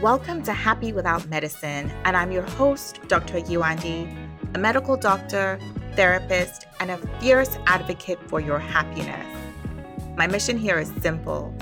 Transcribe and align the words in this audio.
Welcome 0.00 0.44
to 0.44 0.52
Happy 0.52 0.92
Without 0.92 1.26
Medicine, 1.28 1.90
and 2.04 2.16
I'm 2.16 2.30
your 2.30 2.44
host, 2.44 3.00
Dr. 3.08 3.40
Yewande, 3.40 4.16
a 4.54 4.58
medical 4.58 4.96
doctor, 4.96 5.58
therapist, 5.96 6.68
and 6.78 6.92
a 6.92 6.98
fierce 7.18 7.58
advocate 7.66 8.20
for 8.28 8.38
your 8.38 8.60
happiness. 8.60 9.26
My 10.16 10.28
mission 10.28 10.56
here 10.56 10.78
is 10.78 10.92
simple 11.00 11.52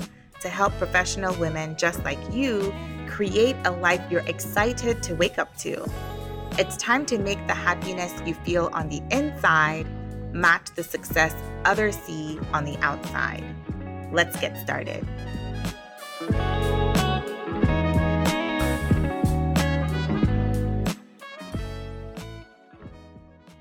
to 0.41 0.49
help 0.49 0.71
professional 0.73 1.33
women 1.39 1.75
just 1.77 2.03
like 2.03 2.19
you 2.31 2.71
create 3.07 3.55
a 3.65 3.71
life 3.71 4.01
you're 4.11 4.21
excited 4.27 5.01
to 5.01 5.15
wake 5.15 5.39
up 5.39 5.57
to. 5.57 5.83
It's 6.59 6.77
time 6.77 7.07
to 7.07 7.17
make 7.17 7.47
the 7.47 7.55
happiness 7.55 8.13
you 8.23 8.35
feel 8.35 8.69
on 8.71 8.89
the 8.89 9.01
inside 9.09 9.87
match 10.31 10.69
the 10.75 10.83
success 10.83 11.33
others 11.63 11.95
see 11.95 12.37
on 12.53 12.65
the 12.65 12.77
outside. 12.77 13.43
Let's 14.11 14.39
get 14.39 14.57
started. 14.57 15.05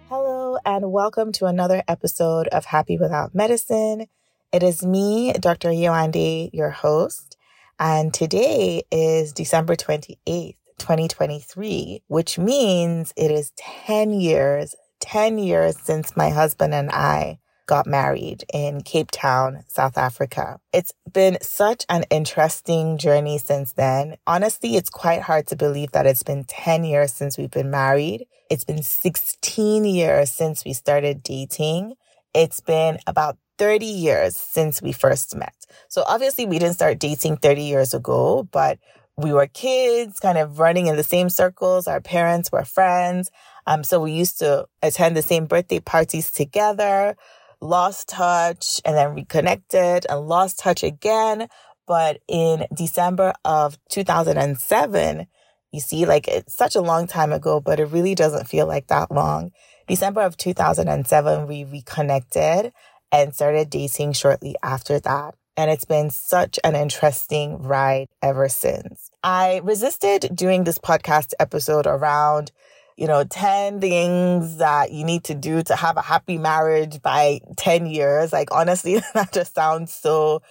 Hello, 0.09 0.59
and 0.65 0.93
welcome 0.93 1.33
to 1.33 1.47
another 1.47 1.83
episode 1.89 2.49
of 2.49 2.65
Happy 2.65 2.97
Without 2.99 3.35
Medicine. 3.35 4.07
It 4.53 4.63
is 4.63 4.85
me, 4.85 5.33
Dr. 5.33 5.71
Yewande, 5.71 6.51
your 6.53 6.71
host, 6.71 7.37
and 7.79 8.15
today 8.15 8.83
is 8.91 9.33
December 9.33 9.77
28th, 9.77 10.57
2023, 10.79 12.03
which 12.07 12.39
means 12.39 13.13
it 13.17 13.31
is 13.31 13.53
10 13.57 14.13
years 14.13 14.75
10 15.05 15.39
years 15.39 15.79
since 15.79 16.17
my 16.17 16.31
husband 16.31 16.73
and 16.73 16.91
I 16.91 17.39
got 17.67 17.87
married 17.87 18.45
in 18.53 18.83
Cape 18.83 19.11
Town, 19.11 19.65
South 19.69 19.97
Africa. 19.97 20.59
It's 20.73 20.93
been 21.13 21.39
such 21.41 21.85
an 21.89 22.05
interesting 22.11 22.99
journey 22.99 23.39
since 23.39 23.73
then. 23.73 24.17
Honestly, 24.27 24.77
it's 24.77 24.91
quite 24.91 25.23
hard 25.23 25.47
to 25.49 25.57
believe 25.57 25.93
that 25.93 26.07
it's 26.07 26.23
been 26.23 26.45
10 26.45 26.85
years 26.85 27.13
since 27.13 27.39
we've 27.39 27.51
been 27.51 27.71
married. 27.71 28.27
It's 28.51 28.65
been 28.65 28.83
16 28.83 29.85
years 29.85 30.31
since 30.31 30.65
we 30.65 30.73
started 30.73 31.23
dating. 31.23 31.95
It's 32.35 32.61
been 32.61 32.99
about 33.07 33.39
30 33.59 33.87
years 33.87 34.37
since 34.37 34.83
we 34.83 34.93
first 34.93 35.35
met. 35.37 35.55
So 35.89 36.03
obviously 36.07 36.47
we 36.47 36.59
didn't 36.59 36.75
start 36.75 36.99
dating 36.99 37.39
30 37.39 37.63
years 37.63 37.95
ago, 37.95 38.49
but 38.51 38.79
we 39.17 39.33
were 39.33 39.47
kids, 39.47 40.19
kind 40.19 40.39
of 40.39 40.59
running 40.59 40.89
in 40.89 40.97
the 40.97 41.05
same 41.05 41.31
circles. 41.31 41.87
Our 41.87 42.01
parents 42.01 42.51
were 42.51 42.65
friends. 42.65 43.31
Um, 43.67 43.85
so 43.85 44.01
we 44.01 44.13
used 44.13 44.39
to 44.41 44.67
attend 44.83 45.17
the 45.17 45.23
same 45.23 45.47
birthday 45.47 45.81
parties 45.81 46.31
together, 46.31 47.17
lost 47.65 48.09
touch 48.09 48.81
and 48.85 48.97
then 48.97 49.15
reconnected 49.15 50.07
and 50.09 50.29
lost 50.29 50.59
touch 50.59 50.83
again. 50.83 51.49
But 51.87 52.21
in 52.29 52.67
December 52.75 53.33
of 53.45 53.79
2007, 53.91 55.27
you 55.73 55.81
see, 55.81 56.07
like 56.07 56.29
it's 56.29 56.55
such 56.55 56.77
a 56.77 56.81
long 56.81 57.07
time 57.07 57.33
ago, 57.33 57.61
but 57.61 57.81
it 57.81 57.87
really 57.87 58.15
doesn't 58.15 58.49
feel 58.49 58.67
like 58.67 58.87
that 58.89 59.11
long. 59.11 59.51
December 59.89 60.23
of 60.23 60.37
2007, 60.37 61.47
we 61.47 61.65
reconnected 61.65 62.73
and 63.11 63.35
started 63.35 63.71
dating 63.71 64.13
shortly 64.13 64.55
after 64.63 65.01
that. 65.01 65.35
And 65.57 65.71
it's 65.71 65.85
been 65.85 66.11
such 66.11 66.59
an 66.65 66.75
interesting 66.75 67.63
ride 67.63 68.09
ever 68.23 68.49
since. 68.49 69.11
I 69.23 69.61
resisted 69.63 70.31
doing 70.35 70.65
this 70.65 70.79
podcast 70.79 71.33
episode 71.39 71.87
around 71.87 72.51
you 72.97 73.07
know, 73.07 73.25
10 73.25 73.81
things 73.81 74.59
that 74.59 74.93
you 74.93 75.05
need 75.05 75.25
to 75.25 75.35
do 75.35 75.63
to 75.63 75.75
have 75.75 75.97
a 75.97 76.03
happy 76.03 76.39
marriage 76.39 77.03
by 77.03 77.41
10 77.57 77.87
years. 77.87 78.33
Like, 78.33 78.51
honestly, 78.53 79.01
that 79.15 79.33
just 79.33 79.55
sounds 79.55 79.93
so 79.93 80.43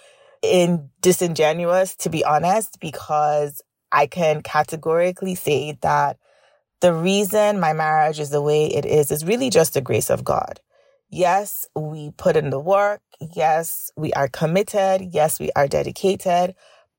in 0.42 0.90
disingenuous, 1.00 1.96
to 1.96 2.10
be 2.10 2.24
honest, 2.24 2.78
because 2.80 3.62
I 3.90 4.06
can 4.06 4.42
categorically 4.42 5.34
say 5.34 5.78
that 5.80 6.18
the 6.80 6.92
reason 6.92 7.60
my 7.60 7.72
marriage 7.72 8.20
is 8.20 8.30
the 8.30 8.42
way 8.42 8.66
it 8.66 8.84
is 8.84 9.10
is 9.10 9.24
really 9.24 9.48
just 9.48 9.74
the 9.74 9.80
grace 9.80 10.10
of 10.10 10.24
God. 10.24 10.60
Yes, 11.08 11.66
we 11.74 12.10
put 12.10 12.36
in 12.36 12.50
the 12.50 12.60
work. 12.60 13.00
Yes, 13.34 13.90
we 13.96 14.12
are 14.12 14.28
committed. 14.28 15.14
Yes, 15.14 15.40
we 15.40 15.50
are 15.56 15.68
dedicated 15.68 16.54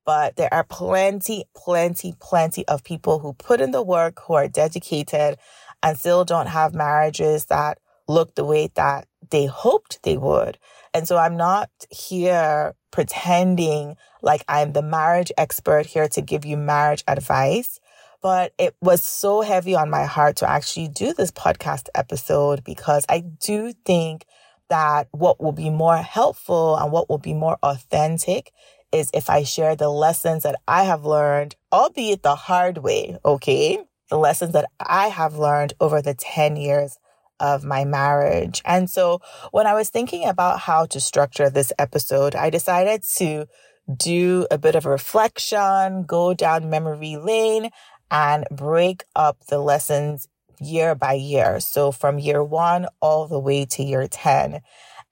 but 0.05 0.35
there 0.35 0.53
are 0.53 0.63
plenty, 0.63 1.45
plenty, 1.55 2.13
plenty 2.19 2.67
of 2.67 2.83
people 2.83 3.19
who 3.19 3.33
put 3.33 3.59
in 3.59 3.71
the 3.71 3.81
work, 3.81 4.21
who 4.27 4.35
are 4.35 4.47
dedicated 4.47 5.37
and 5.81 5.97
still 5.97 6.23
don't 6.23 6.47
have 6.47 6.73
marriages 6.73 7.45
that 7.45 7.79
look 8.07 8.35
the 8.35 8.45
way 8.45 8.69
that 8.75 9.07
they 9.31 9.45
hoped 9.45 9.99
they 10.03 10.17
would. 10.17 10.57
And 10.93 11.07
so 11.07 11.17
I'm 11.17 11.37
not 11.37 11.69
here 11.89 12.75
pretending 12.91 13.97
like 14.21 14.43
I'm 14.47 14.73
the 14.73 14.81
marriage 14.81 15.31
expert 15.37 15.85
here 15.85 16.07
to 16.09 16.21
give 16.21 16.45
you 16.45 16.55
marriage 16.55 17.03
advice. 17.07 17.79
But 18.21 18.53
it 18.57 18.75
was 18.81 19.03
so 19.03 19.41
heavy 19.41 19.75
on 19.75 19.89
my 19.89 20.05
heart 20.05 20.37
to 20.37 20.49
actually 20.49 20.87
do 20.87 21.13
this 21.13 21.31
podcast 21.31 21.89
episode 21.93 22.63
because 22.63 23.05
I 23.07 23.19
do 23.19 23.71
think 23.85 24.25
that 24.69 25.07
what 25.11 25.41
will 25.41 25.51
be 25.51 25.69
more 25.69 25.97
helpful 25.97 26.75
and 26.75 26.91
what 26.91 27.09
will 27.09 27.19
be 27.19 27.33
more 27.33 27.57
authentic 27.61 28.51
is 28.91 29.09
if 29.13 29.29
I 29.29 29.43
share 29.43 29.75
the 29.75 29.89
lessons 29.89 30.43
that 30.43 30.55
I 30.67 30.83
have 30.83 31.05
learned, 31.05 31.55
albeit 31.71 32.23
the 32.23 32.35
hard 32.35 32.79
way, 32.79 33.17
okay? 33.25 33.79
The 34.09 34.17
lessons 34.17 34.53
that 34.53 34.69
I 34.79 35.07
have 35.07 35.35
learned 35.37 35.73
over 35.79 36.01
the 36.01 36.13
10 36.13 36.55
years 36.55 36.97
of 37.39 37.63
my 37.63 37.83
marriage. 37.83 38.61
And 38.65 38.89
so 38.89 39.19
when 39.51 39.67
I 39.67 39.73
was 39.73 39.89
thinking 39.89 40.25
about 40.25 40.59
how 40.61 40.85
to 40.87 40.99
structure 40.99 41.49
this 41.49 41.73
episode, 41.77 42.35
I 42.35 42.49
decided 42.49 43.03
to 43.17 43.47
do 43.95 44.47
a 44.49 44.57
bit 44.57 44.75
of 44.75 44.85
reflection, 44.85 46.03
go 46.03 46.33
down 46.33 46.69
memory 46.69 47.17
lane 47.17 47.69
and 48.09 48.45
break 48.51 49.03
up 49.15 49.45
the 49.47 49.59
lessons 49.59 50.27
year 50.59 50.95
by 50.95 51.13
year. 51.13 51.59
So 51.59 51.91
from 51.91 52.19
year 52.19 52.43
one 52.43 52.87
all 53.01 53.27
the 53.27 53.39
way 53.39 53.65
to 53.65 53.83
year 53.83 54.07
10. 54.07 54.61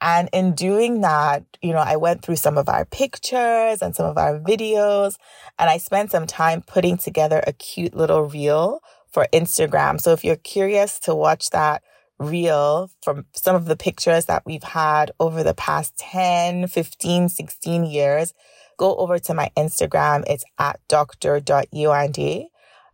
And 0.03 0.29
in 0.33 0.53
doing 0.53 0.99
that, 0.99 1.45
you 1.61 1.71
know, 1.71 1.79
I 1.79 1.95
went 1.95 2.23
through 2.23 2.35
some 2.35 2.57
of 2.57 2.67
our 2.67 2.83
pictures 2.83 3.81
and 3.81 3.95
some 3.95 4.05
of 4.05 4.17
our 4.17 4.37
videos, 4.37 5.15
and 5.57 5.69
I 5.69 5.77
spent 5.77 6.11
some 6.11 6.27
time 6.27 6.61
putting 6.61 6.97
together 6.97 7.41
a 7.47 7.53
cute 7.53 7.95
little 7.95 8.23
reel 8.23 8.81
for 9.13 9.27
Instagram. 9.31 10.01
So 10.01 10.11
if 10.11 10.25
you're 10.25 10.35
curious 10.35 10.99
to 10.99 11.15
watch 11.15 11.51
that 11.51 11.83
reel 12.19 12.91
from 13.01 13.27
some 13.31 13.55
of 13.55 13.63
the 13.63 13.77
pictures 13.77 14.25
that 14.25 14.43
we've 14.45 14.63
had 14.63 15.11
over 15.21 15.41
the 15.41 15.53
past 15.53 15.97
10, 15.99 16.67
15, 16.67 17.29
16 17.29 17.85
years, 17.85 18.33
go 18.77 18.97
over 18.97 19.19
to 19.19 19.33
my 19.33 19.51
Instagram. 19.55 20.25
It's 20.27 20.43
at 20.59 20.81
dr.yewande. 20.89 22.47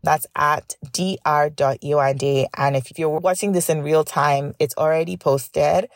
That's 0.03 0.28
at 0.36 0.76
dr.yewande. 0.94 2.46
And 2.56 2.76
if 2.76 3.00
you're 3.00 3.20
watching 3.20 3.53
this 3.53 3.68
in 3.68 3.81
real 3.81 4.03
time, 4.03 4.53
it's 4.59 4.76
already 4.78 5.18
posted. 5.18 5.90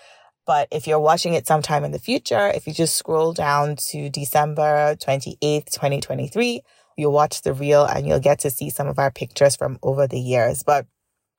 But 0.46 0.68
if 0.72 0.88
you're 0.88 1.00
watching 1.00 1.34
it 1.34 1.48
sometime 1.48 1.84
in 1.84 1.92
the 1.92 2.00
future, 2.00 2.50
if 2.50 2.68
you 2.68 2.74
just 2.74 2.96
scroll 2.96 3.34
down 3.34 3.78
to 3.90 4.10
December 4.10 4.96
28th, 4.96 5.72
2023, 5.72 6.62
you'll 6.98 7.12
watch 7.12 7.42
the 7.42 7.54
reel 7.54 7.86
and 7.86 8.06
you'll 8.08 8.20
get 8.20 8.40
to 8.40 8.50
see 8.50 8.70
some 8.70 8.88
of 8.88 9.00
our 9.00 9.12
pictures 9.12 9.56
from 9.56 9.80
over 9.82 10.08
the 10.08 10.20
years. 10.20 10.64
But 10.64 10.86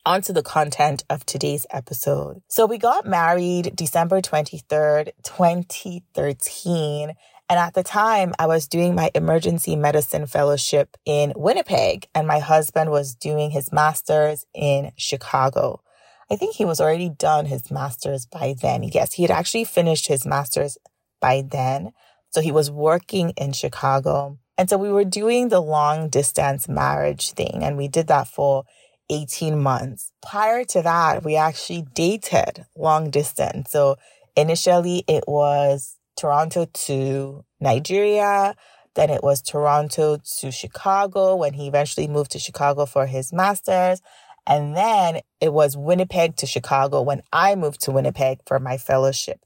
onto 0.06 0.32
the 0.32 0.42
content 0.42 1.04
of 1.08 1.24
today's 1.24 1.66
episode. 1.70 2.42
So 2.48 2.66
we 2.66 2.78
got 2.78 3.06
married 3.06 3.74
December 3.74 4.20
23rd, 4.20 5.10
2013. 5.22 7.12
And 7.48 7.58
at 7.58 7.74
the 7.74 7.82
time, 7.82 8.32
I 8.38 8.46
was 8.46 8.66
doing 8.66 8.94
my 8.94 9.10
emergency 9.14 9.76
medicine 9.76 10.26
fellowship 10.26 10.96
in 11.04 11.34
Winnipeg, 11.36 12.08
and 12.14 12.26
my 12.26 12.38
husband 12.38 12.90
was 12.90 13.14
doing 13.14 13.50
his 13.50 13.70
master's 13.70 14.46
in 14.54 14.92
Chicago. 14.96 15.80
I 16.30 16.36
think 16.36 16.56
he 16.56 16.64
was 16.64 16.80
already 16.80 17.08
done 17.08 17.46
his 17.46 17.70
master's 17.70 18.26
by 18.26 18.54
then. 18.60 18.82
Yes, 18.82 19.14
he 19.14 19.22
had 19.22 19.30
actually 19.30 19.64
finished 19.64 20.08
his 20.08 20.26
master's 20.26 20.78
by 21.20 21.44
then. 21.46 21.92
So 22.30 22.40
he 22.40 22.52
was 22.52 22.70
working 22.70 23.30
in 23.36 23.52
Chicago. 23.52 24.38
And 24.56 24.68
so 24.68 24.78
we 24.78 24.90
were 24.90 25.04
doing 25.04 25.48
the 25.48 25.60
long 25.60 26.08
distance 26.08 26.68
marriage 26.68 27.32
thing 27.32 27.60
and 27.62 27.76
we 27.76 27.88
did 27.88 28.06
that 28.08 28.28
for 28.28 28.64
18 29.10 29.60
months. 29.60 30.12
Prior 30.26 30.64
to 30.64 30.82
that, 30.82 31.24
we 31.24 31.36
actually 31.36 31.86
dated 31.94 32.64
long 32.76 33.10
distance. 33.10 33.70
So 33.70 33.96
initially 34.36 35.04
it 35.06 35.24
was 35.26 35.96
Toronto 36.16 36.66
to 36.86 37.44
Nigeria. 37.60 38.54
Then 38.94 39.10
it 39.10 39.22
was 39.22 39.42
Toronto 39.42 40.18
to 40.40 40.52
Chicago 40.52 41.34
when 41.36 41.54
he 41.54 41.66
eventually 41.66 42.06
moved 42.06 42.30
to 42.32 42.38
Chicago 42.38 42.86
for 42.86 43.06
his 43.06 43.32
master's. 43.32 44.00
And 44.46 44.76
then 44.76 45.20
it 45.40 45.52
was 45.52 45.76
Winnipeg 45.76 46.36
to 46.36 46.46
Chicago 46.46 47.02
when 47.02 47.22
I 47.32 47.54
moved 47.54 47.80
to 47.82 47.90
Winnipeg 47.90 48.40
for 48.46 48.58
my 48.58 48.76
fellowship. 48.76 49.40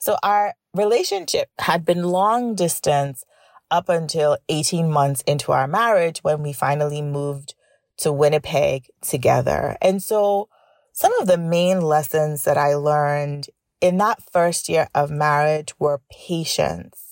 So 0.00 0.16
our 0.22 0.54
relationship 0.74 1.50
had 1.58 1.84
been 1.84 2.04
long 2.04 2.54
distance 2.54 3.24
up 3.70 3.88
until 3.88 4.38
18 4.48 4.90
months 4.90 5.22
into 5.22 5.52
our 5.52 5.68
marriage 5.68 6.20
when 6.22 6.42
we 6.42 6.52
finally 6.52 7.02
moved 7.02 7.54
to 7.98 8.12
Winnipeg 8.12 8.86
together. 9.02 9.76
And 9.80 10.02
so 10.02 10.48
some 10.92 11.12
of 11.20 11.28
the 11.28 11.38
main 11.38 11.80
lessons 11.80 12.44
that 12.44 12.58
I 12.58 12.74
learned 12.74 13.48
in 13.80 13.98
that 13.98 14.22
first 14.32 14.68
year 14.68 14.88
of 14.94 15.10
marriage 15.10 15.78
were 15.78 16.00
patience 16.10 17.09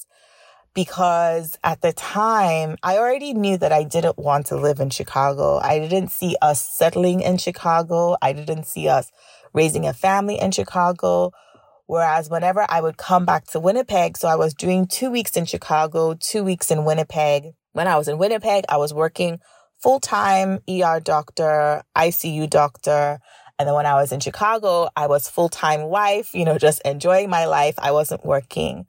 because 0.78 1.58
at 1.64 1.82
the 1.82 1.92
time 1.92 2.76
I 2.84 2.98
already 2.98 3.34
knew 3.34 3.56
that 3.56 3.72
I 3.72 3.82
didn't 3.82 4.16
want 4.16 4.46
to 4.46 4.56
live 4.56 4.78
in 4.78 4.90
Chicago. 4.90 5.58
I 5.58 5.80
didn't 5.80 6.12
see 6.12 6.36
us 6.40 6.62
settling 6.62 7.20
in 7.20 7.36
Chicago. 7.38 8.16
I 8.22 8.32
didn't 8.32 8.62
see 8.62 8.86
us 8.86 9.10
raising 9.52 9.88
a 9.88 9.92
family 9.92 10.38
in 10.38 10.52
Chicago. 10.52 11.32
Whereas 11.86 12.30
whenever 12.30 12.64
I 12.68 12.80
would 12.80 12.96
come 12.96 13.26
back 13.26 13.48
to 13.48 13.58
Winnipeg, 13.58 14.16
so 14.16 14.28
I 14.28 14.36
was 14.36 14.54
doing 14.54 14.86
two 14.86 15.10
weeks 15.10 15.36
in 15.36 15.46
Chicago, 15.46 16.14
two 16.14 16.44
weeks 16.44 16.70
in 16.70 16.84
Winnipeg. 16.84 17.54
When 17.72 17.88
I 17.88 17.98
was 17.98 18.06
in 18.06 18.18
Winnipeg, 18.18 18.64
I 18.68 18.76
was 18.76 18.94
working 18.94 19.40
full 19.82 19.98
time 19.98 20.60
ER 20.70 21.00
doctor, 21.00 21.82
ICU 21.96 22.48
doctor. 22.48 23.18
And 23.58 23.66
then 23.66 23.74
when 23.74 23.86
I 23.86 23.94
was 23.94 24.12
in 24.12 24.20
Chicago, 24.20 24.90
I 24.94 25.08
was 25.08 25.28
full 25.28 25.48
time 25.48 25.90
wife, 25.90 26.34
you 26.34 26.44
know, 26.44 26.56
just 26.56 26.80
enjoying 26.84 27.30
my 27.30 27.46
life. 27.46 27.74
I 27.78 27.90
wasn't 27.90 28.24
working. 28.24 28.86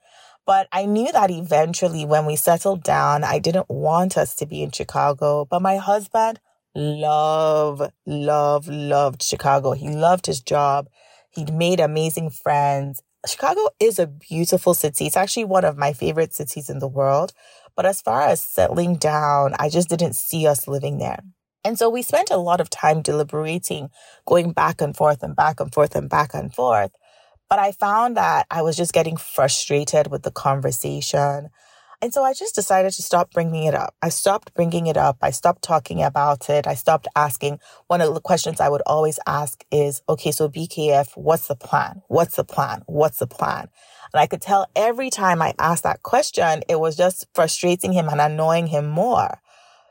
But 0.49 0.67
I 0.71 0.85
knew 0.85 1.11
that 1.11 1.29
eventually 1.29 2.05
when 2.05 2.25
we 2.25 2.35
settled 2.35 2.81
down, 2.81 3.23
I 3.23 3.37
didn't 3.37 3.69
want 3.69 4.17
us 4.17 4.33
to 4.37 4.47
be 4.47 4.63
in 4.63 4.71
Chicago. 4.71 5.45
But 5.45 5.61
my 5.61 5.77
husband 5.77 6.39
loved, 6.73 7.91
loved, 8.07 8.67
loved 8.67 9.21
Chicago. 9.21 9.73
He 9.73 9.89
loved 9.89 10.25
his 10.25 10.41
job. 10.41 10.89
He'd 11.29 11.53
made 11.53 11.79
amazing 11.79 12.31
friends. 12.31 13.03
Chicago 13.27 13.69
is 13.79 13.99
a 13.99 14.07
beautiful 14.07 14.73
city. 14.73 15.05
It's 15.05 15.15
actually 15.15 15.45
one 15.45 15.65
of 15.65 15.77
my 15.77 15.93
favorite 15.93 16.33
cities 16.33 16.67
in 16.67 16.79
the 16.79 16.87
world. 16.87 17.31
But 17.75 17.85
as 17.85 18.01
far 18.01 18.23
as 18.23 18.41
settling 18.41 18.95
down, 18.95 19.53
I 19.59 19.69
just 19.69 19.87
didn't 19.87 20.15
see 20.15 20.47
us 20.47 20.67
living 20.67 20.97
there. 20.97 21.19
And 21.63 21.77
so 21.77 21.91
we 21.91 22.01
spent 22.01 22.31
a 22.31 22.37
lot 22.37 22.59
of 22.59 22.71
time 22.71 23.03
deliberating, 23.03 23.91
going 24.25 24.53
back 24.53 24.81
and 24.81 24.97
forth 24.97 25.21
and 25.21 25.35
back 25.35 25.59
and 25.59 25.71
forth 25.71 25.95
and 25.95 26.09
back 26.09 26.33
and 26.33 26.51
forth. 26.51 26.89
But 27.49 27.59
I 27.59 27.71
found 27.71 28.15
that 28.17 28.45
I 28.51 28.61
was 28.61 28.77
just 28.77 28.93
getting 28.93 29.17
frustrated 29.17 30.07
with 30.07 30.23
the 30.23 30.31
conversation. 30.31 31.49
And 32.01 32.13
so 32.13 32.23
I 32.23 32.33
just 32.33 32.55
decided 32.55 32.93
to 32.93 33.01
stop 33.01 33.31
bringing 33.33 33.63
it 33.63 33.73
up. 33.73 33.93
I 34.01 34.07
stopped 34.09 34.53
bringing 34.53 34.87
it 34.87 34.95
up. 34.95 35.17
I 35.21 35.31
stopped 35.31 35.63
talking 35.63 36.01
about 36.01 36.49
it. 36.49 36.65
I 36.65 36.75
stopped 36.75 37.07
asking. 37.15 37.59
One 37.87 37.99
of 37.99 38.13
the 38.13 38.21
questions 38.21 38.61
I 38.61 38.69
would 38.69 38.83
always 38.85 39.19
ask 39.27 39.65
is, 39.69 40.01
okay, 40.07 40.31
so 40.31 40.47
BKF, 40.47 41.17
what's 41.17 41.47
the 41.47 41.55
plan? 41.55 42.01
What's 42.07 42.37
the 42.37 42.45
plan? 42.45 42.83
What's 42.85 43.19
the 43.19 43.27
plan? 43.27 43.67
And 44.13 44.21
I 44.21 44.27
could 44.27 44.41
tell 44.41 44.67
every 44.75 45.09
time 45.09 45.41
I 45.41 45.53
asked 45.59 45.83
that 45.83 46.03
question, 46.03 46.63
it 46.69 46.79
was 46.79 46.95
just 46.95 47.27
frustrating 47.35 47.91
him 47.91 48.07
and 48.07 48.21
annoying 48.21 48.67
him 48.67 48.87
more. 48.87 49.41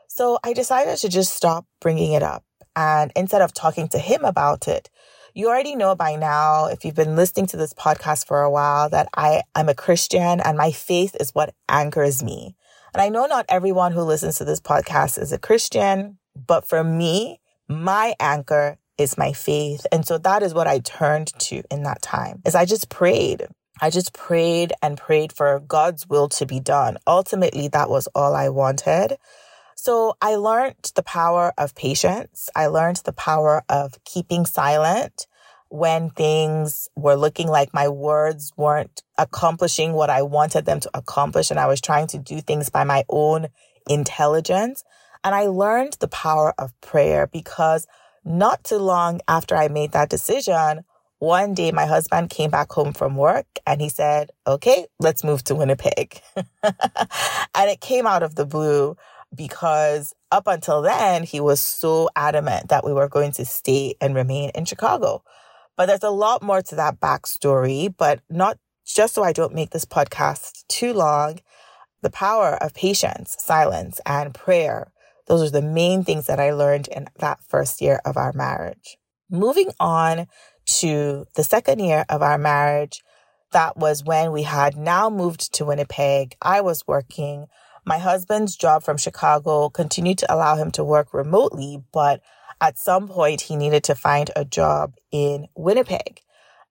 So 0.07 0.39
I 0.43 0.53
decided 0.53 0.97
to 0.97 1.09
just 1.09 1.33
stop 1.35 1.65
bringing 1.79 2.13
it 2.13 2.23
up. 2.23 2.43
And 2.75 3.11
instead 3.15 3.41
of 3.41 3.53
talking 3.53 3.87
to 3.89 3.99
him 3.99 4.25
about 4.25 4.67
it, 4.67 4.89
you 5.33 5.47
already 5.47 5.75
know 5.75 5.95
by 5.95 6.15
now, 6.15 6.65
if 6.65 6.83
you've 6.83 6.95
been 6.95 7.15
listening 7.15 7.47
to 7.47 7.57
this 7.57 7.73
podcast 7.73 8.27
for 8.27 8.41
a 8.41 8.49
while, 8.49 8.89
that 8.89 9.07
I 9.15 9.43
am 9.55 9.69
a 9.69 9.75
Christian 9.75 10.39
and 10.39 10.57
my 10.57 10.71
faith 10.71 11.15
is 11.19 11.31
what 11.31 11.53
anchors 11.67 12.23
me. 12.23 12.55
And 12.93 13.01
I 13.01 13.09
know 13.09 13.25
not 13.25 13.45
everyone 13.49 13.91
who 13.91 14.01
listens 14.01 14.37
to 14.37 14.45
this 14.45 14.59
podcast 14.59 15.19
is 15.21 15.31
a 15.31 15.37
Christian, 15.37 16.17
but 16.35 16.67
for 16.67 16.83
me, 16.83 17.39
my 17.67 18.15
anchor 18.19 18.77
is 18.97 19.17
my 19.17 19.33
faith. 19.33 19.85
And 19.91 20.05
so 20.05 20.17
that 20.17 20.43
is 20.43 20.53
what 20.53 20.67
I 20.67 20.79
turned 20.79 21.31
to 21.39 21.63
in 21.71 21.83
that 21.83 22.01
time 22.01 22.41
is 22.45 22.55
I 22.55 22.65
just 22.65 22.89
prayed. 22.89 23.47
I 23.81 23.89
just 23.89 24.13
prayed 24.13 24.73
and 24.81 24.97
prayed 24.97 25.31
for 25.31 25.61
God's 25.61 26.07
will 26.07 26.27
to 26.29 26.45
be 26.45 26.59
done. 26.59 26.97
Ultimately, 27.07 27.69
that 27.69 27.89
was 27.89 28.07
all 28.13 28.35
I 28.35 28.49
wanted. 28.49 29.17
So 29.81 30.17
I 30.21 30.35
learned 30.35 30.91
the 30.95 31.03
power 31.03 31.53
of 31.57 31.73
patience. 31.73 32.49
I 32.53 32.67
learned 32.67 32.97
the 33.05 33.13
power 33.13 33.63
of 33.69 33.97
keeping 34.03 34.45
silent 34.45 35.25
when 35.69 36.09
things 36.09 36.89
were 36.97 37.15
looking 37.15 37.47
like 37.47 37.73
my 37.73 37.87
words 37.87 38.51
weren't 38.57 39.01
accomplishing 39.17 39.93
what 39.93 40.09
I 40.09 40.21
wanted 40.23 40.65
them 40.65 40.81
to 40.81 40.89
accomplish. 40.93 41.49
And 41.49 41.57
I 41.57 41.67
was 41.67 41.79
trying 41.79 42.07
to 42.07 42.17
do 42.17 42.41
things 42.41 42.67
by 42.69 42.83
my 42.83 43.05
own 43.07 43.47
intelligence. 43.89 44.83
And 45.23 45.33
I 45.33 45.45
learned 45.45 45.95
the 46.01 46.09
power 46.09 46.53
of 46.57 46.73
prayer 46.81 47.27
because 47.27 47.87
not 48.25 48.65
too 48.65 48.79
long 48.79 49.21
after 49.29 49.55
I 49.55 49.69
made 49.69 49.93
that 49.93 50.09
decision, 50.09 50.83
one 51.19 51.53
day 51.53 51.71
my 51.71 51.85
husband 51.85 52.31
came 52.31 52.49
back 52.49 52.69
home 52.69 52.91
from 52.91 53.15
work 53.15 53.45
and 53.65 53.79
he 53.79 53.87
said, 53.87 54.31
okay, 54.45 54.87
let's 54.99 55.23
move 55.23 55.41
to 55.45 55.55
Winnipeg. 55.55 56.21
and 56.63 57.69
it 57.69 57.79
came 57.79 58.05
out 58.05 58.23
of 58.23 58.35
the 58.35 58.45
blue 58.45 58.97
because 59.35 60.13
up 60.31 60.47
until 60.47 60.81
then, 60.81 61.23
he 61.23 61.39
was 61.39 61.59
so 61.59 62.09
adamant 62.15 62.69
that 62.69 62.85
we 62.85 62.93
were 62.93 63.07
going 63.07 63.31
to 63.33 63.45
stay 63.45 63.95
and 64.01 64.15
remain 64.15 64.51
in 64.55 64.65
Chicago. 64.65 65.23
But 65.77 65.85
there's 65.85 66.03
a 66.03 66.09
lot 66.09 66.41
more 66.41 66.61
to 66.61 66.75
that 66.75 66.99
backstory, 66.99 67.93
but 67.95 68.19
not 68.29 68.57
just 68.85 69.13
so 69.13 69.23
I 69.23 69.33
don't 69.33 69.55
make 69.55 69.69
this 69.69 69.85
podcast 69.85 70.67
too 70.67 70.93
long. 70.93 71.39
The 72.01 72.09
power 72.09 72.61
of 72.61 72.73
patience, 72.73 73.35
silence, 73.39 74.01
and 74.05 74.33
prayer. 74.33 74.91
Those 75.27 75.43
are 75.43 75.51
the 75.51 75.61
main 75.61 76.03
things 76.03 76.27
that 76.27 76.39
I 76.39 76.51
learned 76.51 76.87
in 76.87 77.07
that 77.19 77.39
first 77.47 77.81
year 77.81 78.01
of 78.03 78.17
our 78.17 78.33
marriage. 78.33 78.97
Moving 79.29 79.71
on 79.79 80.27
to 80.79 81.25
the 81.35 81.43
second 81.43 81.79
year 81.79 82.05
of 82.09 82.21
our 82.21 82.37
marriage, 82.37 83.01
that 83.51 83.77
was 83.77 84.03
when 84.03 84.31
we 84.31 84.43
had 84.43 84.75
now 84.75 85.09
moved 85.09 85.53
to 85.53 85.65
Winnipeg. 85.65 86.35
I 86.41 86.61
was 86.61 86.87
working. 86.87 87.47
My 87.85 87.97
husband's 87.97 88.55
job 88.55 88.83
from 88.83 88.97
Chicago 88.97 89.69
continued 89.69 90.17
to 90.19 90.33
allow 90.33 90.55
him 90.55 90.71
to 90.71 90.83
work 90.83 91.13
remotely, 91.13 91.83
but 91.91 92.21
at 92.61 92.77
some 92.77 93.07
point 93.07 93.41
he 93.41 93.55
needed 93.55 93.83
to 93.85 93.95
find 93.95 94.31
a 94.35 94.45
job 94.45 94.95
in 95.11 95.47
Winnipeg. 95.55 96.21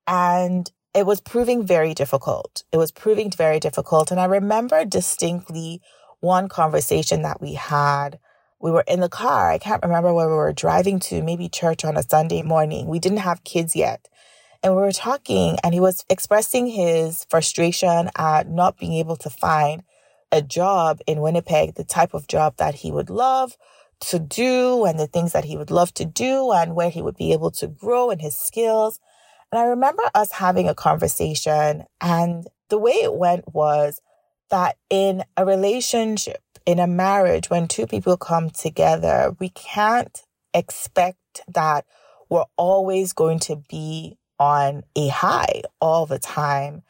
And 0.07 0.71
it 0.95 1.07
was 1.07 1.21
proving 1.21 1.67
very 1.67 1.95
difficult. 1.95 2.65
It 2.73 2.77
was 2.77 2.93
proving 2.93 3.31
very 3.31 3.61
difficult. 3.61 4.11
And 4.11 4.21
I 4.21 4.25
remember 4.25 4.85
distinctly 4.85 5.81
one 6.21 6.49
conversation 6.49 7.23
that 7.23 7.41
we 7.41 7.55
had. 7.55 8.19
We 8.61 8.71
were 8.71 8.85
in 8.89 9.01
the 9.01 9.09
car. 9.09 9.51
I 9.51 9.59
can't 9.59 9.83
remember 9.83 10.13
where 10.13 10.29
we 10.29 10.35
were 10.35 10.53
driving 10.53 10.99
to, 11.01 11.23
maybe 11.23 11.49
church 11.49 11.85
on 11.85 11.97
a 11.97 12.03
Sunday 12.03 12.43
morning. 12.43 12.89
We 12.89 12.99
didn't 12.99 13.19
have 13.19 13.45
kids 13.45 13.77
yet. 13.77 14.09
And 14.63 14.75
we 14.75 14.83
were 14.83 14.93
talking, 14.93 15.57
and 15.63 15.73
he 15.73 15.79
was 15.79 16.05
expressing 16.11 16.67
his 16.67 17.25
frustration 17.31 18.11
at 18.17 18.49
not 18.49 18.77
being 18.77 18.95
able 18.95 19.15
to 19.17 19.31
find 19.31 19.85
a 20.33 20.43
job 20.43 21.01
in 21.07 21.21
Winnipeg, 21.21 21.75
the 21.75 21.85
type 21.85 22.15
of 22.15 22.29
job 22.29 22.57
that 22.59 22.77
he 22.77 22.93
would 22.93 23.11
love 23.11 23.57
to 24.01 24.19
do 24.19 24.85
and 24.85 24.99
the 24.99 25.07
things 25.07 25.33
that 25.33 25.45
he 25.45 25.57
would 25.57 25.71
love 25.71 25.93
to 25.95 26.05
do 26.05 26.53
and 26.53 26.75
where 26.75 26.91
he 26.91 27.03
would 27.03 27.17
be 27.17 27.33
able 27.33 27.51
to 27.51 27.67
grow 27.67 28.11
in 28.11 28.19
his 28.19 28.37
skills. 28.37 29.01
And 29.51 29.59
I 29.59 29.65
remember 29.65 30.03
us 30.15 30.33
having 30.33 30.69
a 30.69 30.75
conversation 30.75 31.85
and 32.01 32.47
the 32.69 32.79
way 32.79 32.93
it 32.93 33.15
went 33.15 33.55
was 33.55 34.01
that 34.51 34.77
in 34.91 35.25
a 35.37 35.45
relationship, 35.45 36.43
in 36.67 36.79
a 36.79 36.87
marriage, 36.87 37.51
when 37.51 37.67
two 37.67 37.87
people 37.87 38.17
come 38.17 38.51
together, 38.51 39.35
we 39.39 39.49
can't 39.51 40.23
expect 40.53 41.41
that 41.49 41.85
we're 42.29 42.45
always 42.57 43.13
going 43.13 43.39
to 43.39 43.57
be 43.69 44.19
on 44.39 44.83
a 44.95 45.09
high 45.09 45.63
all 45.81 46.07
the 46.07 46.19
time. 46.19 46.83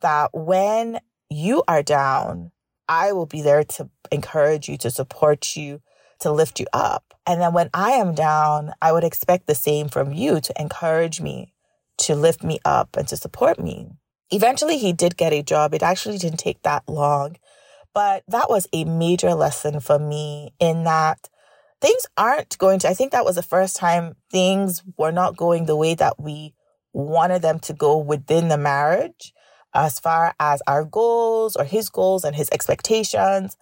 That 0.00 0.30
when 0.32 1.00
you 1.30 1.62
are 1.66 1.82
down, 1.82 2.52
I 2.88 3.12
will 3.12 3.26
be 3.26 3.42
there 3.42 3.64
to 3.64 3.88
encourage 4.10 4.68
you, 4.68 4.76
to 4.78 4.90
support 4.90 5.56
you, 5.56 5.80
to 6.20 6.30
lift 6.30 6.60
you 6.60 6.66
up. 6.72 7.14
And 7.26 7.40
then 7.40 7.52
when 7.52 7.70
I 7.72 7.92
am 7.92 8.14
down, 8.14 8.72
I 8.80 8.92
would 8.92 9.04
expect 9.04 9.46
the 9.46 9.54
same 9.54 9.88
from 9.88 10.12
you 10.12 10.40
to 10.40 10.60
encourage 10.60 11.20
me, 11.20 11.54
to 11.98 12.14
lift 12.14 12.42
me 12.42 12.58
up 12.64 12.96
and 12.96 13.08
to 13.08 13.16
support 13.16 13.58
me. 13.58 13.90
Eventually 14.30 14.78
he 14.78 14.92
did 14.92 15.16
get 15.16 15.32
a 15.32 15.42
job. 15.42 15.74
It 15.74 15.82
actually 15.82 16.18
didn't 16.18 16.38
take 16.38 16.62
that 16.62 16.88
long, 16.88 17.36
but 17.92 18.24
that 18.28 18.50
was 18.50 18.68
a 18.72 18.84
major 18.84 19.34
lesson 19.34 19.80
for 19.80 19.98
me 19.98 20.52
in 20.58 20.84
that 20.84 21.28
things 21.80 22.06
aren't 22.16 22.56
going 22.58 22.78
to, 22.80 22.88
I 22.88 22.94
think 22.94 23.12
that 23.12 23.24
was 23.24 23.36
the 23.36 23.42
first 23.42 23.76
time 23.76 24.16
things 24.30 24.82
were 24.96 25.12
not 25.12 25.36
going 25.36 25.66
the 25.66 25.76
way 25.76 25.94
that 25.94 26.20
we 26.20 26.54
wanted 26.92 27.42
them 27.42 27.58
to 27.60 27.72
go 27.72 27.98
within 27.98 28.48
the 28.48 28.58
marriage 28.58 29.32
as 29.74 29.98
far 29.98 30.34
as 30.38 30.62
our 30.66 30.84
goals 30.84 31.56
or 31.56 31.64
his 31.64 31.88
goals 31.88 32.24
and 32.24 32.36
his 32.36 32.48
expectations. 32.50 33.56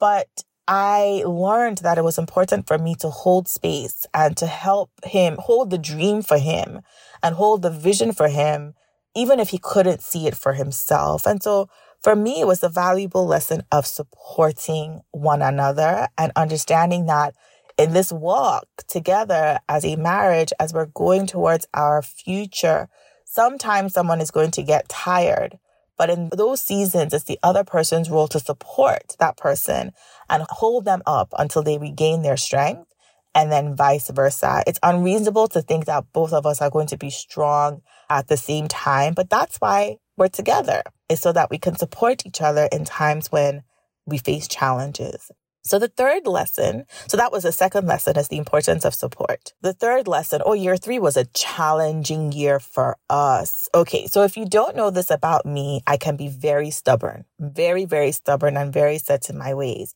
But 0.00 0.28
I 0.66 1.22
learned 1.26 1.78
that 1.78 1.98
it 1.98 2.04
was 2.04 2.18
important 2.18 2.66
for 2.66 2.78
me 2.78 2.94
to 2.96 3.10
hold 3.10 3.48
space 3.48 4.06
and 4.14 4.36
to 4.38 4.46
help 4.46 4.90
him 5.04 5.36
hold 5.38 5.70
the 5.70 5.78
dream 5.78 6.22
for 6.22 6.38
him 6.38 6.80
and 7.22 7.34
hold 7.34 7.62
the 7.62 7.70
vision 7.70 8.12
for 8.12 8.28
him, 8.28 8.74
even 9.14 9.40
if 9.40 9.50
he 9.50 9.58
couldn't 9.58 10.02
see 10.02 10.26
it 10.26 10.36
for 10.36 10.54
himself. 10.54 11.26
And 11.26 11.42
so 11.42 11.68
for 12.02 12.16
me, 12.16 12.40
it 12.40 12.46
was 12.46 12.62
a 12.62 12.68
valuable 12.68 13.26
lesson 13.26 13.62
of 13.70 13.86
supporting 13.86 15.02
one 15.10 15.42
another 15.42 16.08
and 16.18 16.32
understanding 16.34 17.06
that 17.06 17.34
in 17.76 17.92
this 17.92 18.12
walk 18.12 18.66
together 18.86 19.58
as 19.68 19.84
a 19.84 19.96
marriage, 19.96 20.52
as 20.60 20.72
we're 20.72 20.86
going 20.86 21.26
towards 21.26 21.66
our 21.74 22.02
future, 22.02 22.88
sometimes 23.34 23.92
someone 23.92 24.20
is 24.20 24.30
going 24.30 24.52
to 24.52 24.62
get 24.62 24.88
tired. 24.88 25.58
But 25.98 26.10
in 26.10 26.30
those 26.36 26.62
seasons, 26.62 27.12
it's 27.12 27.24
the 27.24 27.38
other 27.42 27.64
person's 27.64 28.10
role 28.10 28.28
to 28.28 28.40
support 28.40 29.16
that 29.18 29.36
person 29.36 29.92
and 30.28 30.44
hold 30.48 30.84
them 30.84 31.02
up 31.06 31.32
until 31.38 31.62
they 31.62 31.78
regain 31.78 32.22
their 32.22 32.36
strength 32.36 32.92
and 33.34 33.50
then 33.50 33.76
vice 33.76 34.10
versa. 34.10 34.62
It's 34.66 34.78
unreasonable 34.82 35.48
to 35.48 35.62
think 35.62 35.86
that 35.86 36.04
both 36.12 36.32
of 36.32 36.46
us 36.46 36.60
are 36.60 36.70
going 36.70 36.86
to 36.88 36.96
be 36.96 37.10
strong 37.10 37.82
at 38.08 38.28
the 38.28 38.36
same 38.36 38.68
time, 38.68 39.14
but 39.14 39.30
that's 39.30 39.56
why 39.58 39.98
we're 40.16 40.28
together 40.28 40.82
is 41.08 41.20
so 41.20 41.32
that 41.32 41.50
we 41.50 41.58
can 41.58 41.76
support 41.76 42.24
each 42.26 42.40
other 42.40 42.68
in 42.70 42.84
times 42.84 43.32
when 43.32 43.62
we 44.06 44.18
face 44.18 44.46
challenges. 44.46 45.30
So 45.66 45.78
the 45.78 45.88
third 45.88 46.26
lesson, 46.26 46.84
so 47.08 47.16
that 47.16 47.32
was 47.32 47.44
the 47.44 47.52
second 47.52 47.86
lesson 47.86 48.18
is 48.18 48.28
the 48.28 48.36
importance 48.36 48.84
of 48.84 48.94
support. 48.94 49.54
The 49.62 49.72
third 49.72 50.06
lesson, 50.06 50.42
oh, 50.44 50.52
year 50.52 50.76
three 50.76 50.98
was 50.98 51.16
a 51.16 51.24
challenging 51.24 52.32
year 52.32 52.60
for 52.60 52.98
us. 53.08 53.70
Okay. 53.74 54.06
So 54.06 54.24
if 54.24 54.36
you 54.36 54.44
don't 54.44 54.76
know 54.76 54.90
this 54.90 55.10
about 55.10 55.46
me, 55.46 55.80
I 55.86 55.96
can 55.96 56.16
be 56.16 56.28
very 56.28 56.70
stubborn, 56.70 57.24
very, 57.40 57.86
very 57.86 58.12
stubborn 58.12 58.58
and 58.58 58.74
very 58.74 58.98
set 58.98 59.30
in 59.30 59.38
my 59.38 59.54
ways. 59.54 59.94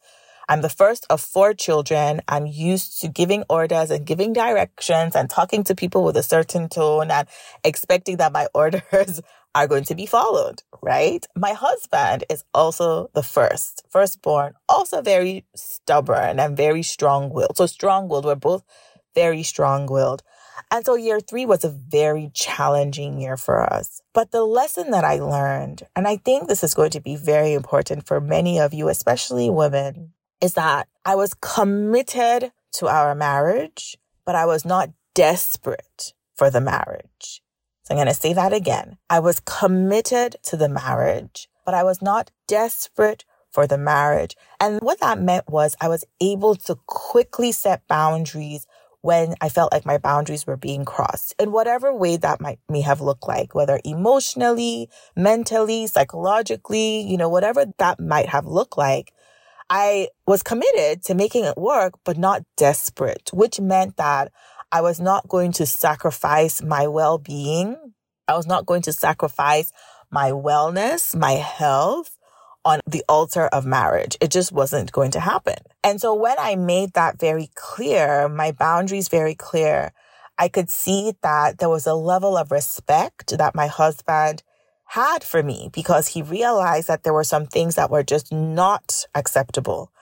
I'm 0.48 0.62
the 0.62 0.70
first 0.70 1.06
of 1.10 1.20
four 1.20 1.52
children. 1.52 2.22
I'm 2.26 2.46
used 2.46 3.00
to 3.02 3.08
giving 3.08 3.44
orders 3.50 3.90
and 3.90 4.06
giving 4.06 4.32
directions 4.32 5.14
and 5.14 5.28
talking 5.28 5.62
to 5.64 5.74
people 5.74 6.02
with 6.02 6.16
a 6.16 6.22
certain 6.22 6.70
tone 6.70 7.10
and 7.10 7.28
expecting 7.62 8.16
that 8.16 8.32
my 8.32 8.46
orders 8.54 9.20
are 9.54 9.66
going 9.66 9.84
to 9.84 9.94
be 9.94 10.06
followed, 10.06 10.62
right? 10.82 11.26
My 11.36 11.52
husband 11.52 12.24
is 12.30 12.44
also 12.54 13.10
the 13.14 13.22
first, 13.22 13.82
firstborn, 13.88 14.54
also 14.68 15.02
very 15.02 15.44
stubborn 15.54 16.38
and 16.38 16.56
very 16.56 16.82
strong 16.82 17.30
willed. 17.30 17.56
So 17.56 17.66
strong 17.66 18.08
willed, 18.08 18.24
we're 18.24 18.34
both 18.34 18.62
very 19.14 19.42
strong 19.42 19.86
willed. 19.86 20.22
And 20.70 20.84
so 20.84 20.96
year 20.96 21.20
three 21.20 21.46
was 21.46 21.64
a 21.64 21.70
very 21.70 22.30
challenging 22.34 23.20
year 23.20 23.36
for 23.36 23.62
us. 23.72 24.02
But 24.12 24.32
the 24.32 24.44
lesson 24.44 24.90
that 24.90 25.04
I 25.04 25.18
learned, 25.18 25.82
and 25.96 26.06
I 26.06 26.16
think 26.16 26.46
this 26.46 26.62
is 26.62 26.74
going 26.74 26.90
to 26.90 27.00
be 27.00 27.16
very 27.16 27.54
important 27.54 28.06
for 28.06 28.20
many 28.20 28.60
of 28.60 28.74
you, 28.74 28.88
especially 28.88 29.48
women, 29.48 30.12
is 30.40 30.54
that 30.54 30.88
I 31.04 31.14
was 31.14 31.34
committed 31.34 32.52
to 32.74 32.86
our 32.86 33.14
marriage, 33.14 33.96
but 34.24 34.34
I 34.34 34.46
was 34.46 34.64
not 34.64 34.90
desperate 35.14 36.12
for 36.36 36.50
the 36.50 36.60
marriage. 36.60 37.42
So 37.88 37.94
I'm 37.94 37.96
going 37.96 38.08
to 38.08 38.20
say 38.20 38.34
that 38.34 38.52
again. 38.52 38.98
I 39.08 39.18
was 39.18 39.40
committed 39.40 40.36
to 40.42 40.58
the 40.58 40.68
marriage, 40.68 41.48
but 41.64 41.72
I 41.72 41.84
was 41.84 42.02
not 42.02 42.30
desperate 42.46 43.24
for 43.50 43.66
the 43.66 43.78
marriage. 43.78 44.36
And 44.60 44.78
what 44.82 45.00
that 45.00 45.18
meant 45.18 45.48
was 45.48 45.74
I 45.80 45.88
was 45.88 46.04
able 46.20 46.54
to 46.56 46.76
quickly 46.86 47.50
set 47.50 47.88
boundaries 47.88 48.66
when 49.00 49.36
I 49.40 49.48
felt 49.48 49.72
like 49.72 49.86
my 49.86 49.96
boundaries 49.96 50.46
were 50.46 50.58
being 50.58 50.84
crossed 50.84 51.34
in 51.38 51.50
whatever 51.50 51.94
way 51.94 52.18
that 52.18 52.42
might 52.42 52.58
may 52.68 52.82
have 52.82 53.00
looked 53.00 53.26
like, 53.26 53.54
whether 53.54 53.80
emotionally, 53.86 54.90
mentally, 55.16 55.86
psychologically, 55.86 57.00
you 57.00 57.16
know, 57.16 57.30
whatever 57.30 57.64
that 57.78 58.00
might 58.00 58.28
have 58.28 58.44
looked 58.44 58.76
like. 58.76 59.14
I 59.70 60.08
was 60.26 60.42
committed 60.42 61.04
to 61.04 61.14
making 61.14 61.44
it 61.44 61.56
work, 61.56 61.94
but 62.04 62.18
not 62.18 62.42
desperate, 62.58 63.30
which 63.32 63.60
meant 63.60 63.96
that 63.96 64.30
I 64.70 64.82
was 64.82 65.00
not 65.00 65.28
going 65.28 65.52
to 65.52 65.66
sacrifice 65.66 66.62
my 66.62 66.86
well-being. 66.86 67.76
I 68.26 68.36
was 68.36 68.46
not 68.46 68.66
going 68.66 68.82
to 68.82 68.92
sacrifice 68.92 69.72
my 70.10 70.30
wellness, 70.30 71.16
my 71.16 71.32
health 71.32 72.18
on 72.64 72.80
the 72.86 73.02
altar 73.08 73.46
of 73.46 73.64
marriage. 73.64 74.16
It 74.20 74.30
just 74.30 74.52
wasn't 74.52 74.92
going 74.92 75.10
to 75.12 75.20
happen. 75.20 75.56
And 75.82 76.00
so 76.00 76.12
when 76.12 76.36
I 76.38 76.56
made 76.56 76.92
that 76.92 77.18
very 77.18 77.48
clear, 77.54 78.28
my 78.28 78.52
boundaries 78.52 79.08
very 79.08 79.34
clear, 79.34 79.92
I 80.36 80.48
could 80.48 80.68
see 80.68 81.14
that 81.22 81.58
there 81.58 81.68
was 81.70 81.86
a 81.86 81.94
level 81.94 82.36
of 82.36 82.50
respect 82.50 83.36
that 83.38 83.54
my 83.54 83.68
husband 83.68 84.42
had 84.84 85.24
for 85.24 85.42
me 85.42 85.70
because 85.72 86.08
he 86.08 86.22
realized 86.22 86.88
that 86.88 87.04
there 87.04 87.14
were 87.14 87.24
some 87.24 87.46
things 87.46 87.74
that 87.76 87.90
were 87.90 88.02
just 88.02 88.32
not 88.32 89.04
acceptable. 89.14 89.92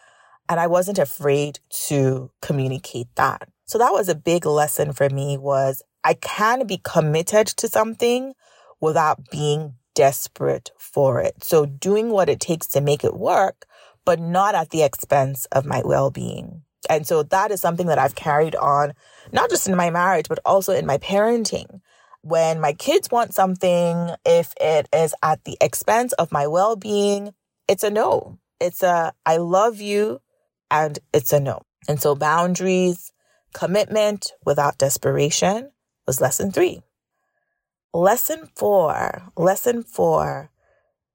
And 0.49 0.58
I 0.58 0.66
wasn't 0.66 0.99
afraid 0.99 1.61
to 1.88 2.30
communicate 2.42 3.08
that. 3.16 3.49
So 3.66 3.78
that 3.78 3.92
was 3.92 4.08
a 4.08 4.14
big 4.14 4.46
lesson 4.46 4.92
for 4.92 5.11
me 5.11 5.37
was 5.37 5.82
I 6.04 6.14
can 6.14 6.66
be 6.66 6.80
committed 6.82 7.49
to 7.49 7.68
something 7.68 8.35
without 8.80 9.28
being 9.30 9.75
desperate 9.94 10.70
for 10.78 11.20
it. 11.20 11.42
So 11.42 11.66
doing 11.66 12.11
what 12.11 12.28
it 12.28 12.38
takes 12.38 12.68
to 12.68 12.80
make 12.80 13.02
it 13.02 13.14
work, 13.14 13.66
but 14.04 14.20
not 14.20 14.54
at 14.54 14.70
the 14.70 14.85
expense 14.85 15.46
of 15.46 15.66
my 15.66 15.82
well-being. 15.85 16.62
And 16.88 17.06
so 17.06 17.25
that 17.25 17.50
is 17.50 17.61
something 17.61 17.88
that 17.88 17.99
I've 17.99 18.14
carried 18.14 18.54
on, 18.54 18.92
not 19.32 19.50
just 19.50 19.66
in 19.66 19.76
my 19.76 19.90
marriage, 19.90 20.28
but 20.28 20.38
also 20.44 20.73
in 20.73 20.87
my 20.87 20.99
parenting. 20.99 21.80
When 22.23 22.61
my 22.61 22.73
kids 22.73 23.11
want 23.11 23.35
something, 23.35 24.11
if 24.25 24.54
it 24.61 24.88
is 24.92 25.12
at 25.25 25.42
the 25.42 25.56
expense 25.61 26.12
of 26.12 26.30
my 26.30 26.46
well-being, 26.46 27.35
it's 27.66 27.82
a 27.82 27.90
no. 27.90 28.38
It's 28.61 28.85
a, 28.85 29.12
I 29.25 29.38
love 29.38 29.80
you 29.80 30.20
and 30.70 31.00
it's 31.12 31.32
a 31.32 31.40
no. 31.40 31.62
And 31.88 32.00
so 32.00 32.14
boundaries, 32.14 33.12
Commitment 33.56 34.32
without 34.44 34.76
desperation 34.76 35.70
was 36.06 36.20
lesson 36.20 36.52
three. 36.52 36.82
Lesson 37.94 38.50
four, 38.54 39.32
lesson 39.34 39.82
four 39.82 40.50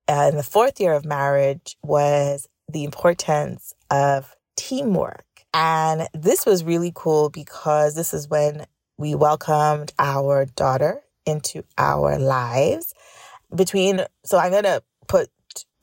uh, 0.08 0.30
in 0.32 0.38
the 0.38 0.44
fourth 0.44 0.80
year 0.80 0.94
of 0.94 1.06
marriage 1.06 1.78
was 1.84 2.48
the 2.68 2.84
importance 2.84 3.76
of 3.92 4.36
teamwork. 4.56 5.24
And 5.54 6.08
this 6.16 6.44
was 6.48 6.64
really 6.64 6.92
cool 6.96 7.30
because 7.30 7.94
this 7.94 8.12
is 8.12 8.28
when 8.28 8.66
we 8.98 9.14
welcomed 9.14 9.94
our 10.00 10.46
daughter 10.46 11.04
into 11.28 11.64
our 11.78 12.18
lives. 12.18 12.96
Between, 13.54 14.02
so 14.26 14.40
I'm 14.40 14.50
going 14.50 14.64
to 14.64 14.82
put 15.08 15.30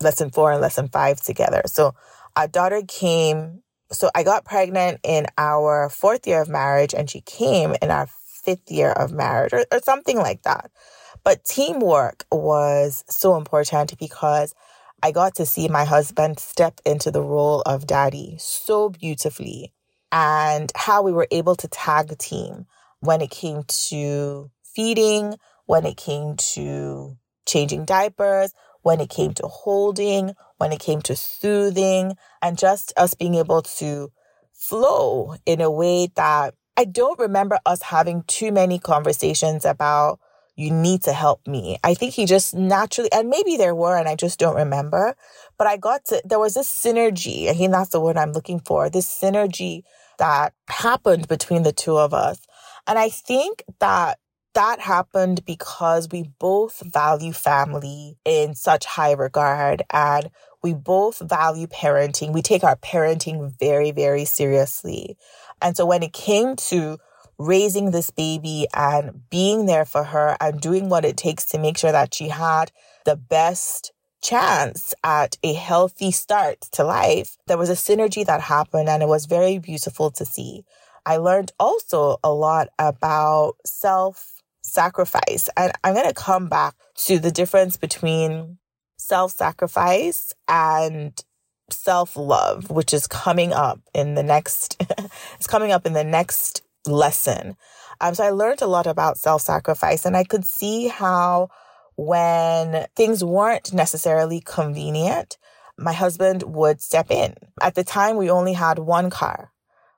lesson 0.00 0.30
four 0.30 0.50
and 0.50 0.60
lesson 0.60 0.88
five 0.88 1.20
together. 1.20 1.62
So 1.66 1.94
our 2.34 2.48
daughter 2.48 2.82
came 2.88 3.62
so 3.90 4.10
I 4.14 4.22
got 4.22 4.44
pregnant 4.44 5.00
in 5.02 5.26
our 5.36 5.88
fourth 5.88 6.26
year 6.26 6.42
of 6.42 6.48
marriage 6.48 6.94
and 6.94 7.08
she 7.08 7.20
came 7.22 7.74
in 7.80 7.90
our 7.90 8.08
fifth 8.44 8.70
year 8.70 8.92
of 8.92 9.12
marriage 9.12 9.52
or, 9.52 9.64
or 9.72 9.80
something 9.80 10.18
like 10.18 10.42
that. 10.42 10.70
But 11.24 11.44
teamwork 11.44 12.24
was 12.30 13.04
so 13.08 13.36
important 13.36 13.98
because 13.98 14.54
I 15.02 15.12
got 15.12 15.36
to 15.36 15.46
see 15.46 15.68
my 15.68 15.84
husband 15.84 16.38
step 16.38 16.80
into 16.84 17.10
the 17.10 17.22
role 17.22 17.62
of 17.62 17.86
daddy 17.86 18.36
so 18.38 18.90
beautifully 18.90 19.72
and 20.10 20.72
how 20.74 21.02
we 21.02 21.12
were 21.12 21.28
able 21.30 21.54
to 21.56 21.68
tag 21.68 22.16
team 22.18 22.66
when 23.00 23.20
it 23.20 23.30
came 23.30 23.62
to 23.88 24.50
feeding, 24.64 25.34
when 25.66 25.86
it 25.86 25.96
came 25.96 26.36
to 26.36 27.16
changing 27.46 27.84
diapers, 27.84 28.52
when 28.82 29.00
it 29.00 29.10
came 29.10 29.34
to 29.34 29.46
holding, 29.46 30.34
when 30.58 30.72
it 30.72 30.80
came 30.80 31.00
to 31.02 31.16
soothing, 31.16 32.16
and 32.42 32.58
just 32.58 32.92
us 32.96 33.14
being 33.14 33.34
able 33.34 33.62
to 33.62 34.12
flow 34.52 35.36
in 35.46 35.60
a 35.60 35.70
way 35.70 36.08
that 36.16 36.54
I 36.76 36.84
don't 36.84 37.18
remember 37.18 37.58
us 37.66 37.82
having 37.82 38.22
too 38.26 38.52
many 38.52 38.78
conversations 38.78 39.64
about 39.64 40.20
you 40.56 40.72
need 40.72 41.02
to 41.02 41.12
help 41.12 41.46
me. 41.46 41.78
I 41.84 41.94
think 41.94 42.14
he 42.14 42.26
just 42.26 42.54
naturally, 42.54 43.10
and 43.12 43.28
maybe 43.28 43.56
there 43.56 43.76
were, 43.76 43.96
and 43.96 44.08
I 44.08 44.16
just 44.16 44.40
don't 44.40 44.56
remember, 44.56 45.14
but 45.56 45.68
I 45.68 45.76
got 45.76 46.04
to, 46.06 46.20
there 46.24 46.40
was 46.40 46.54
this 46.54 46.68
synergy. 46.68 47.48
I 47.48 47.54
think 47.54 47.70
that's 47.70 47.90
the 47.90 48.00
word 48.00 48.16
I'm 48.16 48.32
looking 48.32 48.58
for. 48.58 48.90
This 48.90 49.06
synergy 49.06 49.82
that 50.18 50.52
happened 50.68 51.28
between 51.28 51.62
the 51.62 51.72
two 51.72 51.96
of 51.96 52.12
us. 52.12 52.40
And 52.88 52.98
I 52.98 53.08
think 53.08 53.62
that 53.78 54.18
that 54.54 54.80
happened 54.80 55.44
because 55.44 56.08
we 56.10 56.30
both 56.40 56.82
value 56.92 57.32
family 57.32 58.16
in 58.24 58.56
such 58.56 58.84
high 58.84 59.12
regard 59.12 59.82
and 59.92 60.30
we 60.62 60.74
both 60.74 61.18
value 61.20 61.66
parenting. 61.66 62.32
We 62.32 62.42
take 62.42 62.64
our 62.64 62.76
parenting 62.76 63.52
very, 63.58 63.90
very 63.90 64.24
seriously. 64.24 65.16
And 65.62 65.76
so 65.76 65.86
when 65.86 66.02
it 66.02 66.12
came 66.12 66.56
to 66.56 66.98
raising 67.38 67.90
this 67.90 68.10
baby 68.10 68.66
and 68.74 69.28
being 69.30 69.66
there 69.66 69.84
for 69.84 70.04
her 70.04 70.36
and 70.40 70.60
doing 70.60 70.88
what 70.88 71.04
it 71.04 71.16
takes 71.16 71.44
to 71.46 71.58
make 71.58 71.78
sure 71.78 71.92
that 71.92 72.12
she 72.12 72.28
had 72.28 72.72
the 73.04 73.16
best 73.16 73.92
chance 74.20 74.94
at 75.04 75.38
a 75.44 75.52
healthy 75.52 76.10
start 76.10 76.60
to 76.72 76.82
life, 76.82 77.36
there 77.46 77.58
was 77.58 77.70
a 77.70 77.74
synergy 77.74 78.26
that 78.26 78.40
happened 78.40 78.88
and 78.88 79.02
it 79.02 79.08
was 79.08 79.26
very 79.26 79.58
beautiful 79.58 80.10
to 80.10 80.24
see. 80.24 80.64
I 81.06 81.16
learned 81.18 81.52
also 81.58 82.18
a 82.24 82.32
lot 82.32 82.68
about 82.78 83.54
self 83.64 84.38
sacrifice. 84.62 85.48
And 85.56 85.72
I'm 85.82 85.94
going 85.94 86.08
to 86.08 86.14
come 86.14 86.48
back 86.48 86.74
to 87.06 87.18
the 87.18 87.30
difference 87.30 87.76
between 87.76 88.58
self 89.08 89.32
sacrifice 89.32 90.34
and 90.46 91.24
self 91.70 92.16
love, 92.16 92.70
which 92.70 92.92
is 92.92 93.06
coming 93.06 93.52
up 93.52 93.80
in 93.94 94.14
the 94.14 94.22
next, 94.22 94.76
it's 95.34 95.46
coming 95.46 95.72
up 95.72 95.86
in 95.86 95.94
the 95.94 96.04
next 96.04 96.62
lesson. 96.86 97.56
Um, 98.00 98.14
so 98.14 98.24
I 98.24 98.30
learned 98.30 98.62
a 98.62 98.66
lot 98.66 98.86
about 98.86 99.18
self 99.18 99.42
sacrifice 99.42 100.04
and 100.04 100.16
I 100.16 100.24
could 100.24 100.44
see 100.44 100.88
how 100.88 101.48
when 101.96 102.86
things 102.94 103.24
weren't 103.24 103.72
necessarily 103.72 104.40
convenient, 104.40 105.38
my 105.78 105.92
husband 105.92 106.42
would 106.44 106.80
step 106.80 107.10
in. 107.10 107.34
At 107.60 107.74
the 107.74 107.84
time, 107.84 108.16
we 108.16 108.30
only 108.30 108.52
had 108.52 108.78
one 108.78 109.10
car. 109.10 109.52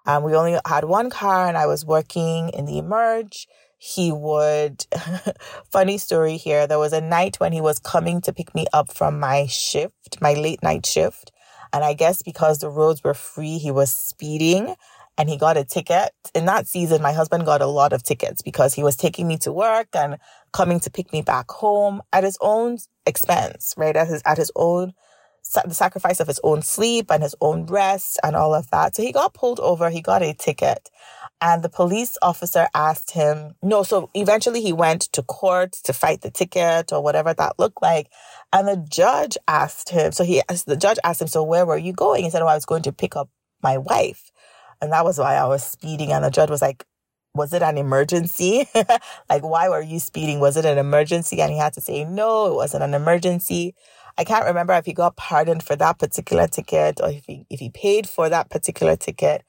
Um, 0.07 0.23
we 0.23 0.35
only 0.35 0.59
had 0.67 0.85
one 0.85 1.11
car 1.11 1.47
and 1.47 1.59
I 1.59 1.67
was 1.67 1.85
working 1.85 2.51
in 2.51 2.65
the 2.65 2.79
Emerge 2.79 3.47
he 3.83 4.13
would, 4.13 4.85
funny 5.73 5.97
story 5.97 6.37
here, 6.37 6.67
there 6.67 6.79
was 6.79 6.93
a 6.93 7.01
night 7.01 7.41
when 7.41 7.51
he 7.51 7.63
was 7.63 7.79
coming 7.79 8.21
to 8.21 8.31
pick 8.31 8.55
me 8.55 8.67
up 8.75 8.93
from 8.93 9.19
my 9.19 9.47
shift, 9.47 10.21
my 10.21 10.35
late 10.35 10.63
night 10.63 10.85
shift. 10.85 11.33
And 11.73 11.83
I 11.83 11.95
guess 11.95 12.21
because 12.23 12.59
the 12.59 12.69
roads 12.69 13.03
were 13.03 13.15
free, 13.15 13.57
he 13.57 13.71
was 13.71 13.91
speeding 13.91 14.75
and 15.17 15.31
he 15.31 15.39
got 15.39 15.57
a 15.57 15.65
ticket. 15.65 16.11
In 16.35 16.45
that 16.45 16.69
season, 16.69 17.01
my 17.01 17.15
husband 17.15 17.47
got 17.47 17.63
a 17.63 17.67
lot 17.67 17.95
of 17.95 18.03
tickets 18.03 18.43
because 18.43 18.75
he 18.75 18.83
was 18.83 18.99
taking 18.99 19.27
me 19.27 19.39
to 19.39 19.51
work 19.51 19.89
and 19.95 20.19
coming 20.53 20.79
to 20.81 20.91
pick 20.91 21.11
me 21.11 21.23
back 21.23 21.51
home 21.51 22.03
at 22.13 22.23
his 22.23 22.37
own 22.43 22.77
expense, 23.07 23.73
right? 23.79 23.97
At 23.97 24.09
his, 24.09 24.21
at 24.27 24.37
his 24.37 24.53
own, 24.57 24.93
the 25.65 25.73
sacrifice 25.73 26.21
of 26.21 26.29
his 26.29 26.41
own 26.45 26.61
sleep 26.61 27.11
and 27.11 27.23
his 27.23 27.35
own 27.41 27.65
rest 27.65 28.21
and 28.23 28.37
all 28.37 28.55
of 28.55 28.71
that. 28.73 28.95
So 28.95 29.03
he 29.03 29.11
got 29.11 29.33
pulled 29.33 29.59
over. 29.59 29.89
He 29.89 30.03
got 30.03 30.23
a 30.23 30.35
ticket 30.35 30.91
and 31.41 31.63
the 31.63 31.69
police 31.69 32.19
officer 32.21 32.69
asked 32.75 33.13
him, 33.13 33.55
no, 33.63 33.83
so 33.83 34.11
eventually 34.15 34.61
he 34.61 34.73
went 34.73 35.03
to 35.13 35.23
court 35.23 35.73
to 35.85 35.93
fight 35.93 36.21
the 36.21 36.31
ticket 36.31 36.93
or 36.93 37.03
whatever 37.03 37.33
that 37.33 37.59
looked 37.59 37.81
like. 37.81 38.09
And 38.53 38.69
the 38.69 38.77
judge 38.77 39.39
asked 39.49 39.89
him, 39.89 40.13
so 40.13 40.23
he 40.23 40.43
asked, 40.49 40.67
the 40.67 40.77
judge 40.77 40.99
asked 41.03 41.23
him, 41.23 41.29
so 41.29 41.43
where 41.43 41.65
were 41.65 41.79
you 41.79 41.93
going? 41.93 42.25
He 42.25 42.31
said, 42.31 42.43
oh, 42.43 42.47
I 42.47 42.55
was 42.55 42.67
going 42.67 42.83
to 42.83 42.93
pick 42.93 43.17
up 43.17 43.31
my 43.63 43.79
wife. 43.79 44.31
And 44.83 44.93
that 44.93 45.05
was 45.05 45.19
why 45.19 45.35
I 45.35 45.47
was 45.47 45.65
speeding. 45.65 46.13
And 46.13 46.25
the 46.25 46.31
judge 46.31 46.51
was 46.51 46.63
like, 46.63 46.85
was 47.35 47.55
it 47.55 47.63
an 47.63 47.79
emergency? 47.79 48.67
like, 49.31 49.43
why 49.43 49.69
were 49.69 49.83
you 49.83 49.99
speeding? 49.99 50.41
Was 50.41 50.57
it 50.57 50.65
an 50.65 50.79
emergency? 50.79 51.41
And 51.41 51.53
he 51.53 51.59
had 51.59 51.73
to 51.75 51.81
say, 51.81 52.05
no, 52.05 52.49
it 52.49 52.55
wasn't 52.55 52.83
an 52.83 52.93
emergency. 52.93 53.75
I 54.19 54.25
can't 54.25 54.45
remember 54.45 54.75
if 54.75 54.85
he 54.85 54.93
got 54.93 55.17
pardoned 55.17 55.63
for 55.63 55.77
that 55.77 55.99
particular 55.99 56.47
ticket 56.49 57.01
or 57.01 57.11
if 57.11 57.25
he, 57.27 57.47
if 57.49 57.61
he 57.61 57.71
paid 57.71 58.09
for 58.09 58.29
that 58.29 58.51
particular 58.51 58.97
ticket. 58.97 59.45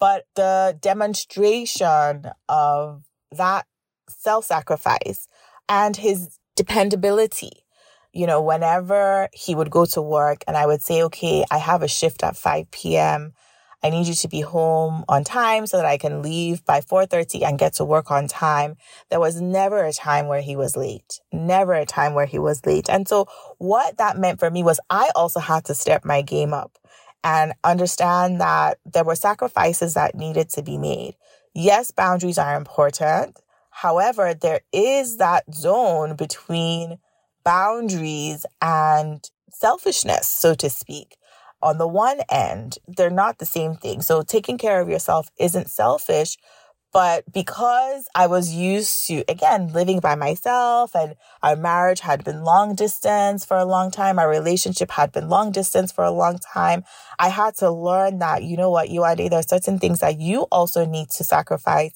But 0.00 0.24
the 0.34 0.78
demonstration 0.80 2.30
of 2.48 3.04
that 3.32 3.66
self 4.08 4.46
sacrifice 4.46 5.28
and 5.68 5.96
his 5.96 6.38
dependability, 6.56 7.64
you 8.12 8.26
know, 8.26 8.42
whenever 8.42 9.28
he 9.32 9.54
would 9.54 9.70
go 9.70 9.84
to 9.86 10.02
work 10.02 10.42
and 10.48 10.56
I 10.56 10.66
would 10.66 10.82
say, 10.82 11.02
okay, 11.04 11.44
I 11.50 11.58
have 11.58 11.82
a 11.82 11.88
shift 11.88 12.24
at 12.24 12.36
5 12.36 12.70
p.m. 12.70 13.34
I 13.82 13.90
need 13.90 14.06
you 14.06 14.14
to 14.14 14.28
be 14.28 14.40
home 14.42 15.04
on 15.08 15.24
time 15.24 15.66
so 15.66 15.78
that 15.78 15.86
I 15.86 15.96
can 15.96 16.22
leave 16.22 16.64
by 16.64 16.80
4:30 16.80 17.46
and 17.46 17.58
get 17.58 17.74
to 17.74 17.84
work 17.84 18.10
on 18.10 18.26
time. 18.28 18.76
There 19.10 19.20
was 19.20 19.40
never 19.40 19.84
a 19.84 19.92
time 19.92 20.28
where 20.28 20.42
he 20.42 20.56
was 20.56 20.76
late. 20.76 21.20
Never 21.32 21.72
a 21.74 21.86
time 21.86 22.14
where 22.14 22.26
he 22.26 22.38
was 22.38 22.64
late. 22.66 22.90
And 22.90 23.08
so 23.08 23.26
what 23.58 23.96
that 23.98 24.18
meant 24.18 24.38
for 24.38 24.50
me 24.50 24.62
was 24.62 24.80
I 24.90 25.10
also 25.14 25.40
had 25.40 25.64
to 25.66 25.74
step 25.74 26.04
my 26.04 26.22
game 26.22 26.52
up 26.52 26.78
and 27.22 27.52
understand 27.64 28.40
that 28.40 28.78
there 28.84 29.04
were 29.04 29.14
sacrifices 29.14 29.94
that 29.94 30.14
needed 30.14 30.48
to 30.50 30.62
be 30.62 30.78
made. 30.78 31.16
Yes, 31.54 31.90
boundaries 31.90 32.38
are 32.38 32.56
important. 32.56 33.38
However, 33.70 34.34
there 34.34 34.60
is 34.72 35.18
that 35.18 35.44
zone 35.54 36.16
between 36.16 36.98
boundaries 37.44 38.46
and 38.60 39.28
selfishness, 39.50 40.26
so 40.26 40.54
to 40.54 40.70
speak 40.70 41.16
on 41.62 41.78
the 41.78 41.86
one 41.86 42.20
end, 42.30 42.78
they're 42.86 43.10
not 43.10 43.38
the 43.38 43.46
same 43.46 43.74
thing. 43.74 44.02
So 44.02 44.22
taking 44.22 44.58
care 44.58 44.80
of 44.80 44.88
yourself 44.88 45.30
isn't 45.38 45.70
selfish, 45.70 46.36
but 46.92 47.30
because 47.32 48.08
I 48.14 48.26
was 48.26 48.52
used 48.52 49.06
to, 49.06 49.24
again, 49.28 49.72
living 49.72 50.00
by 50.00 50.16
myself 50.16 50.94
and 50.94 51.14
our 51.42 51.54
marriage 51.54 52.00
had 52.00 52.24
been 52.24 52.42
long 52.42 52.74
distance 52.74 53.44
for 53.44 53.56
a 53.56 53.64
long 53.64 53.90
time, 53.90 54.18
our 54.18 54.28
relationship 54.28 54.90
had 54.90 55.12
been 55.12 55.28
long 55.28 55.52
distance 55.52 55.92
for 55.92 56.04
a 56.04 56.10
long 56.10 56.38
time, 56.38 56.82
I 57.18 57.28
had 57.28 57.56
to 57.58 57.70
learn 57.70 58.18
that, 58.18 58.42
you 58.42 58.56
know 58.56 58.70
what, 58.70 58.90
you 58.90 59.04
are, 59.04 59.14
there 59.14 59.32
are 59.32 59.42
certain 59.42 59.78
things 59.78 60.00
that 60.00 60.18
you 60.18 60.42
also 60.50 60.84
need 60.84 61.10
to 61.10 61.24
sacrifice 61.24 61.94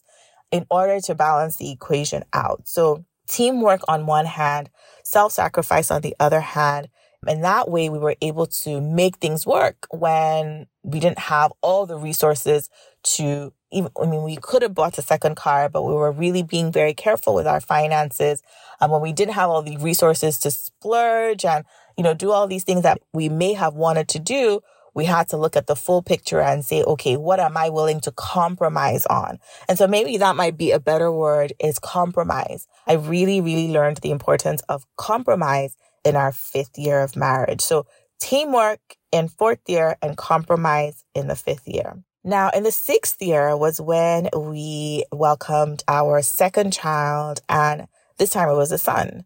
in 0.53 0.67
order 0.71 1.01
to 1.01 1.15
balance 1.15 1.57
the 1.57 1.73
equation 1.73 2.23
out. 2.33 2.69
So 2.69 3.05
teamwork 3.29 3.81
on 3.89 4.07
one 4.07 4.27
hand, 4.27 4.71
self-sacrifice 5.03 5.91
on 5.91 6.03
the 6.03 6.15
other 6.21 6.41
hand, 6.41 6.89
and 7.27 7.43
that 7.43 7.71
way 7.71 7.89
we 7.89 7.99
were 7.99 8.17
able 8.21 8.47
to 8.47 8.81
make 8.81 9.17
things 9.17 9.47
work 9.47 9.87
when 9.91 10.67
we 10.83 11.01
didn't 11.01 11.19
have 11.19 11.53
all 11.63 11.87
the 11.87 11.97
resources 11.97 12.69
to 13.03 13.53
even, 13.75 13.91
I 14.01 14.07
mean, 14.07 14.23
we 14.23 14.37
could 14.37 14.63
have 14.63 14.75
bought 14.75 14.97
a 14.99 15.03
second 15.03 15.35
car, 15.37 15.69
but 15.69 15.83
we 15.83 15.93
were 15.93 16.13
really 16.13 16.43
being 16.43 16.73
very 16.73 16.95
careful 16.95 17.35
with 17.35 17.47
our 17.47 17.61
finances. 17.61 18.43
And 18.81 18.91
when 18.91 19.03
we 19.03 19.13
didn't 19.13 19.35
have 19.35 19.51
all 19.51 19.63
the 19.63 19.77
resources 19.77 20.39
to 20.41 20.51
splurge 20.51 21.45
and, 21.45 21.65
you 21.97 22.05
know, 22.05 22.15
do 22.15 22.31
all 22.31 22.47
these 22.47 22.65
things 22.65 22.83
that 22.83 23.01
we 23.13 23.29
may 23.29 23.53
have 23.53 23.75
wanted 23.75 24.09
to 24.09 24.19
do, 24.19 24.61
we 24.95 25.05
had 25.05 25.29
to 25.31 25.37
look 25.37 25.57
at 25.57 25.67
the 25.67 25.77
full 25.77 26.03
picture 26.03 26.41
and 26.41 26.65
say, 26.65 26.83
okay, 26.85 27.17
what 27.17 27.41
am 27.41 27.57
I 27.57 27.69
willing 27.69 28.01
to 28.03 28.13
compromise 28.13 29.05
on? 29.07 29.39
And 29.69 29.77
so 29.77 29.89
maybe 29.89 30.17
that 30.19 30.37
might 30.37 30.57
be 30.57 30.71
a 30.71 30.79
better 30.79 31.11
word 31.11 31.53
is 31.59 31.79
compromise. 31.79 32.69
I 32.87 32.95
really, 32.95 33.41
really 33.41 33.69
learned 33.69 33.99
the 33.99 34.13
importance 34.13 34.63
of 34.69 34.87
compromise 34.97 35.77
in 36.05 36.17
our 36.17 36.33
fifth 36.33 36.79
year 36.79 37.01
of 37.01 37.17
marriage. 37.17 37.61
So 37.61 37.87
teamwork 38.21 38.81
in 39.11 39.29
fourth 39.29 39.61
year 39.67 39.97
and 40.01 40.17
compromise 40.17 41.05
in 41.15 41.27
the 41.29 41.37
fifth 41.37 41.67
year. 41.67 42.03
Now, 42.25 42.49
in 42.51 42.63
the 42.63 42.73
sixth 42.73 43.21
year 43.21 43.55
was 43.55 43.81
when 43.81 44.31
we 44.35 45.05
welcomed 45.13 45.83
our 45.87 46.23
second 46.23 46.73
child, 46.73 47.41
and 47.51 47.87
this 48.17 48.31
time 48.31 48.49
it 48.49 48.55
was 48.55 48.73
a 48.73 48.79
son. 48.79 49.25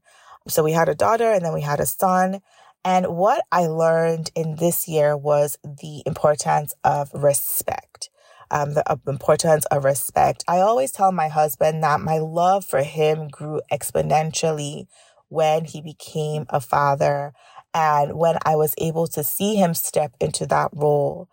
So 0.49 0.65
we 0.65 0.73
had 0.73 0.89
a 0.89 0.95
daughter 0.95 1.31
and 1.31 1.45
then 1.45 1.53
we 1.53 1.61
had 1.61 1.79
a 1.79 1.87
son. 1.87 2.41
And 2.85 3.07
what 3.07 3.45
I 3.53 3.67
learned 3.67 4.31
in 4.35 4.57
this 4.57 4.89
year 4.89 5.17
was 5.17 5.59
the 5.63 6.03
importance 6.07 6.75
of 6.83 7.11
respect. 7.13 8.11
Um, 8.51 8.73
the 8.73 8.91
uh, 8.91 8.97
importance 9.07 9.67
of 9.67 9.85
respect. 9.85 10.43
I 10.49 10.61
always 10.61 10.91
tell 10.91 11.13
my 11.13 11.29
husband 11.29 11.83
that 11.83 12.01
my 12.01 12.17
love 12.17 12.65
for 12.65 12.83
him 12.83 13.29
grew 13.29 13.61
exponentially 13.71 14.87
when 15.29 15.67
he 15.67 15.83
became 15.83 16.47
a 16.49 16.59
father 16.59 17.35
and 17.75 18.15
when 18.15 18.39
I 18.47 18.57
was 18.57 18.75
able 18.79 19.07
to 19.09 19.23
see 19.23 19.57
him 19.57 19.75
step 19.75 20.15
into 20.19 20.47
that 20.47 20.71
role. 20.73 21.29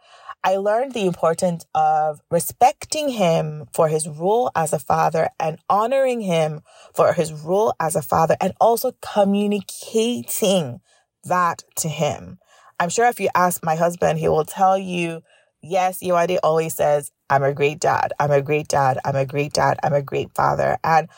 I 0.46 0.58
learned 0.58 0.94
the 0.94 1.08
importance 1.08 1.66
of 1.74 2.22
respecting 2.30 3.10
him 3.10 3.66
for 3.74 3.88
his 3.88 4.08
role 4.08 4.52
as 4.56 4.74
a 4.74 4.80
father 4.80 5.30
and 5.40 5.58
honoring 5.68 6.22
him 6.22 6.62
for 6.94 7.14
his 7.14 7.34
role 7.34 7.74
as 7.80 7.96
a 7.96 8.04
father 8.04 8.38
and 8.40 8.54
also 8.62 8.92
communicating 9.02 10.82
that 11.24 11.64
to 11.78 11.90
him. 11.90 12.38
I'm 12.80 12.90
sure 12.90 13.08
if 13.08 13.20
you 13.20 13.30
ask 13.34 13.66
my 13.66 13.76
husband, 13.76 14.20
he 14.20 14.28
will 14.28 14.46
tell 14.46 14.78
you, 14.78 15.24
yes, 15.64 16.04
Yewande 16.04 16.38
always 16.44 16.76
says, 16.76 17.12
I'm 17.28 17.42
a 17.42 17.54
great 17.54 17.80
dad. 17.80 18.14
I'm 18.20 18.30
a 18.30 18.44
great 18.44 18.68
dad. 18.68 19.00
I'm 19.04 19.16
a 19.16 19.26
great 19.26 19.54
dad. 19.54 19.80
I'm 19.82 19.94
a 19.94 20.04
great 20.04 20.36
father. 20.36 20.78
And 20.84 21.10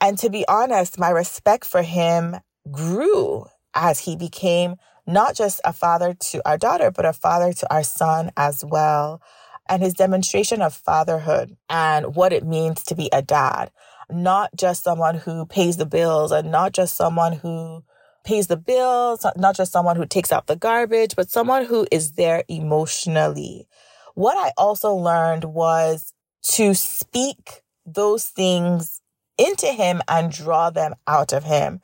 and 0.00 0.18
to 0.18 0.30
be 0.30 0.44
honest, 0.48 0.98
my 0.98 1.10
respect 1.10 1.64
for 1.64 1.82
him 1.82 2.38
grew 2.72 3.46
as 3.72 4.00
he 4.00 4.16
became 4.16 4.74
not 5.06 5.34
just 5.36 5.60
a 5.64 5.72
father 5.72 6.14
to 6.14 6.48
our 6.48 6.58
daughter, 6.58 6.90
but 6.90 7.06
a 7.06 7.12
father 7.12 7.52
to 7.52 7.72
our 7.72 7.82
son 7.82 8.30
as 8.36 8.64
well. 8.64 9.20
And 9.68 9.82
his 9.82 9.94
demonstration 9.94 10.60
of 10.60 10.74
fatherhood 10.74 11.56
and 11.70 12.14
what 12.14 12.32
it 12.32 12.44
means 12.44 12.82
to 12.84 12.94
be 12.94 13.08
a 13.12 13.22
dad, 13.22 13.70
not 14.10 14.50
just 14.54 14.84
someone 14.84 15.16
who 15.16 15.46
pays 15.46 15.78
the 15.78 15.86
bills 15.86 16.32
and 16.32 16.50
not 16.50 16.72
just 16.72 16.96
someone 16.96 17.32
who 17.32 17.82
pays 18.24 18.46
the 18.46 18.56
bills, 18.56 19.24
not 19.36 19.56
just 19.56 19.72
someone 19.72 19.96
who 19.96 20.06
takes 20.06 20.32
out 20.32 20.46
the 20.46 20.56
garbage, 20.56 21.16
but 21.16 21.30
someone 21.30 21.64
who 21.64 21.86
is 21.90 22.12
there 22.12 22.44
emotionally. 22.48 23.66
What 24.14 24.36
I 24.36 24.52
also 24.56 24.94
learned 24.94 25.44
was 25.44 26.12
to 26.52 26.74
speak 26.74 27.62
those 27.86 28.26
things 28.26 29.00
into 29.38 29.66
him 29.66 30.00
and 30.08 30.30
draw 30.30 30.70
them 30.70 30.94
out 31.06 31.32
of 31.32 31.44
him. 31.44 31.80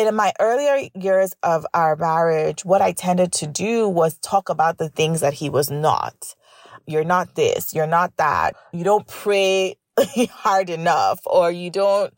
In 0.00 0.14
my 0.14 0.32
earlier 0.40 0.88
years 0.94 1.34
of 1.42 1.66
our 1.74 1.94
marriage, 1.94 2.64
what 2.64 2.80
I 2.80 2.92
tended 2.92 3.32
to 3.32 3.46
do 3.46 3.86
was 3.86 4.16
talk 4.20 4.48
about 4.48 4.78
the 4.78 4.88
things 4.88 5.20
that 5.20 5.34
he 5.34 5.50
was 5.50 5.70
not. 5.70 6.34
You're 6.86 7.04
not 7.04 7.34
this, 7.34 7.74
you're 7.74 7.86
not 7.86 8.16
that. 8.16 8.56
You 8.72 8.82
don't 8.82 9.06
pray 9.06 9.76
hard 10.30 10.70
enough, 10.70 11.20
or 11.26 11.50
you 11.50 11.68
don't 11.68 12.14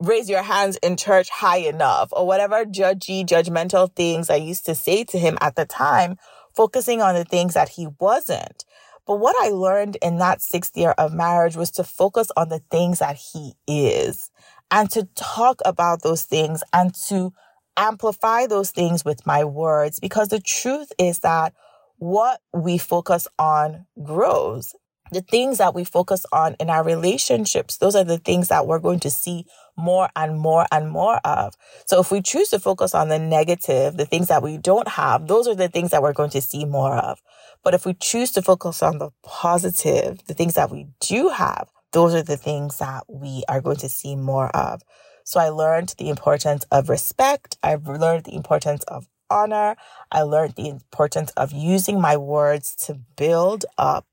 raise 0.00 0.28
your 0.28 0.42
hands 0.42 0.76
in 0.82 0.98
church 0.98 1.30
high 1.30 1.60
enough, 1.66 2.10
or 2.12 2.26
whatever 2.26 2.66
judgy, 2.66 3.24
judgmental 3.24 3.90
things 3.96 4.28
I 4.28 4.36
used 4.36 4.66
to 4.66 4.74
say 4.74 5.02
to 5.04 5.18
him 5.18 5.38
at 5.40 5.56
the 5.56 5.64
time, 5.64 6.18
focusing 6.54 7.00
on 7.00 7.14
the 7.14 7.24
things 7.24 7.54
that 7.54 7.70
he 7.70 7.88
wasn't. 7.98 8.66
But 9.06 9.16
what 9.16 9.34
I 9.40 9.48
learned 9.48 9.96
in 10.02 10.18
that 10.18 10.42
sixth 10.42 10.76
year 10.76 10.94
of 10.98 11.14
marriage 11.14 11.56
was 11.56 11.70
to 11.72 11.84
focus 11.84 12.28
on 12.36 12.50
the 12.50 12.60
things 12.70 12.98
that 12.98 13.16
he 13.16 13.54
is 13.66 14.30
and 14.70 14.90
to 14.90 15.08
talk 15.14 15.60
about 15.64 16.02
those 16.02 16.24
things 16.24 16.62
and 16.72 16.94
to 17.08 17.32
amplify 17.76 18.46
those 18.46 18.70
things 18.70 19.04
with 19.04 19.26
my 19.26 19.44
words 19.44 19.98
because 19.98 20.28
the 20.28 20.40
truth 20.40 20.92
is 20.98 21.20
that 21.20 21.54
what 21.98 22.40
we 22.52 22.78
focus 22.78 23.28
on 23.38 23.86
grows. 24.02 24.74
The 25.12 25.20
things 25.20 25.58
that 25.58 25.74
we 25.74 25.84
focus 25.84 26.24
on 26.32 26.56
in 26.58 26.70
our 26.70 26.82
relationships, 26.82 27.76
those 27.76 27.94
are 27.94 28.04
the 28.04 28.18
things 28.18 28.48
that 28.48 28.66
we're 28.66 28.78
going 28.78 29.00
to 29.00 29.10
see 29.10 29.44
more 29.76 30.08
and 30.16 30.38
more 30.38 30.66
and 30.72 30.90
more 30.90 31.18
of. 31.24 31.54
So 31.86 32.00
if 32.00 32.10
we 32.10 32.22
choose 32.22 32.48
to 32.48 32.58
focus 32.58 32.94
on 32.94 33.10
the 33.10 33.18
negative, 33.18 33.96
the 33.96 34.06
things 34.06 34.28
that 34.28 34.42
we 34.42 34.56
don't 34.56 34.88
have, 34.88 35.28
those 35.28 35.46
are 35.46 35.54
the 35.54 35.68
things 35.68 35.90
that 35.90 36.02
we're 36.02 36.14
going 36.14 36.30
to 36.30 36.40
see 36.40 36.64
more 36.64 36.96
of. 36.96 37.20
But 37.62 37.74
if 37.74 37.86
we 37.86 37.94
choose 37.94 38.30
to 38.32 38.42
focus 38.42 38.82
on 38.82 38.98
the 38.98 39.10
positive, 39.22 40.24
the 40.26 40.34
things 40.34 40.54
that 40.54 40.70
we 40.70 40.88
do 41.00 41.28
have, 41.28 41.68
those 41.94 42.12
are 42.12 42.22
the 42.22 42.36
things 42.36 42.78
that 42.78 43.04
we 43.08 43.44
are 43.48 43.60
going 43.60 43.76
to 43.76 43.88
see 43.88 44.16
more 44.16 44.48
of. 44.48 44.82
So 45.24 45.40
I 45.40 45.48
learned 45.48 45.94
the 45.96 46.10
importance 46.10 46.64
of 46.70 46.88
respect. 46.88 47.56
I've 47.62 47.86
learned 47.86 48.24
the 48.24 48.34
importance 48.34 48.82
of 48.84 49.06
honor. 49.30 49.76
I 50.10 50.22
learned 50.22 50.56
the 50.56 50.68
importance 50.68 51.30
of 51.30 51.52
using 51.52 52.00
my 52.00 52.16
words 52.16 52.74
to 52.86 52.98
build 53.16 53.64
up 53.78 54.06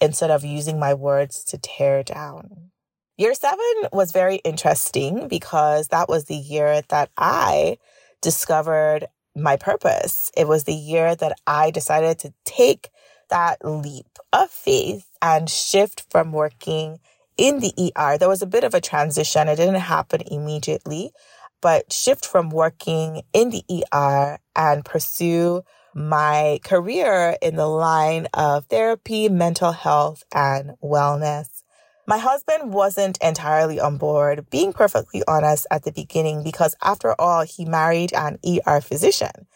instead 0.00 0.30
of 0.30 0.44
using 0.44 0.80
my 0.80 0.94
words 0.94 1.44
to 1.44 1.58
tear 1.58 2.02
down. 2.02 2.70
Year 3.18 3.34
seven 3.34 3.88
was 3.92 4.12
very 4.12 4.36
interesting 4.36 5.28
because 5.28 5.88
that 5.88 6.08
was 6.08 6.24
the 6.24 6.36
year 6.36 6.82
that 6.88 7.10
I 7.16 7.76
discovered 8.22 9.06
my 9.34 9.56
purpose. 9.56 10.30
It 10.36 10.48
was 10.48 10.64
the 10.64 10.74
year 10.74 11.14
that 11.14 11.34
I 11.46 11.70
decided 11.70 12.18
to 12.20 12.32
take 12.44 12.88
that 13.28 13.58
leap 13.62 14.06
of 14.32 14.50
faith 14.50 15.06
and 15.20 15.50
shift 15.50 16.06
from 16.10 16.32
working 16.32 16.98
in 17.36 17.60
the 17.60 17.92
ER. 17.96 18.18
There 18.18 18.28
was 18.28 18.42
a 18.42 18.46
bit 18.46 18.64
of 18.64 18.74
a 18.74 18.80
transition. 18.80 19.48
It 19.48 19.56
didn't 19.56 19.76
happen 19.76 20.22
immediately, 20.30 21.12
but 21.60 21.92
shift 21.92 22.26
from 22.26 22.50
working 22.50 23.22
in 23.32 23.50
the 23.50 23.64
ER 23.92 24.38
and 24.54 24.84
pursue 24.84 25.62
my 25.94 26.60
career 26.62 27.36
in 27.40 27.56
the 27.56 27.66
line 27.66 28.26
of 28.34 28.66
therapy, 28.66 29.28
mental 29.28 29.72
health, 29.72 30.24
and 30.34 30.72
wellness. 30.82 31.62
My 32.06 32.18
husband 32.18 32.72
wasn't 32.72 33.18
entirely 33.20 33.80
on 33.80 33.96
board, 33.96 34.48
being 34.50 34.72
perfectly 34.72 35.22
honest 35.26 35.66
at 35.70 35.82
the 35.82 35.92
beginning, 35.92 36.44
because 36.44 36.76
after 36.82 37.20
all, 37.20 37.44
he 37.44 37.64
married 37.64 38.12
an 38.12 38.38
ER 38.46 38.80
physician, 38.80 39.46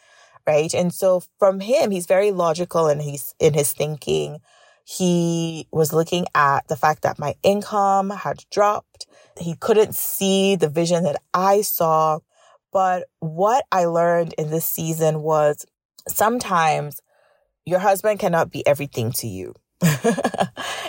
right? 0.46 0.74
And 0.74 0.92
so 0.92 1.22
from 1.38 1.60
him, 1.60 1.92
he's 1.92 2.06
very 2.06 2.32
logical 2.32 2.88
and 2.88 3.00
he's 3.02 3.34
in 3.38 3.54
his 3.54 3.72
thinking. 3.72 4.40
He 4.90 5.68
was 5.70 5.92
looking 5.92 6.26
at 6.34 6.66
the 6.66 6.74
fact 6.74 7.02
that 7.02 7.16
my 7.16 7.36
income 7.44 8.10
had 8.10 8.42
dropped. 8.50 9.06
He 9.38 9.54
couldn't 9.54 9.94
see 9.94 10.56
the 10.56 10.68
vision 10.68 11.04
that 11.04 11.22
I 11.32 11.60
saw. 11.60 12.18
But 12.72 13.04
what 13.20 13.66
I 13.70 13.84
learned 13.84 14.32
in 14.32 14.50
this 14.50 14.64
season 14.64 15.22
was 15.22 15.64
sometimes 16.08 17.00
your 17.64 17.78
husband 17.78 18.18
cannot 18.18 18.50
be 18.50 18.66
everything 18.66 19.12
to 19.12 19.28
you. 19.28 19.54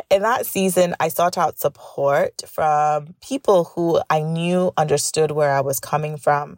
in 0.10 0.24
that 0.24 0.48
season, 0.48 0.96
I 1.00 1.10
sought 1.10 1.38
out 1.38 1.60
support 1.60 2.42
from 2.48 3.14
people 3.22 3.66
who 3.66 4.02
I 4.10 4.24
knew 4.24 4.72
understood 4.78 5.30
where 5.30 5.52
I 5.52 5.62
was 5.62 5.80
coming 5.80 6.18
from. 6.18 6.58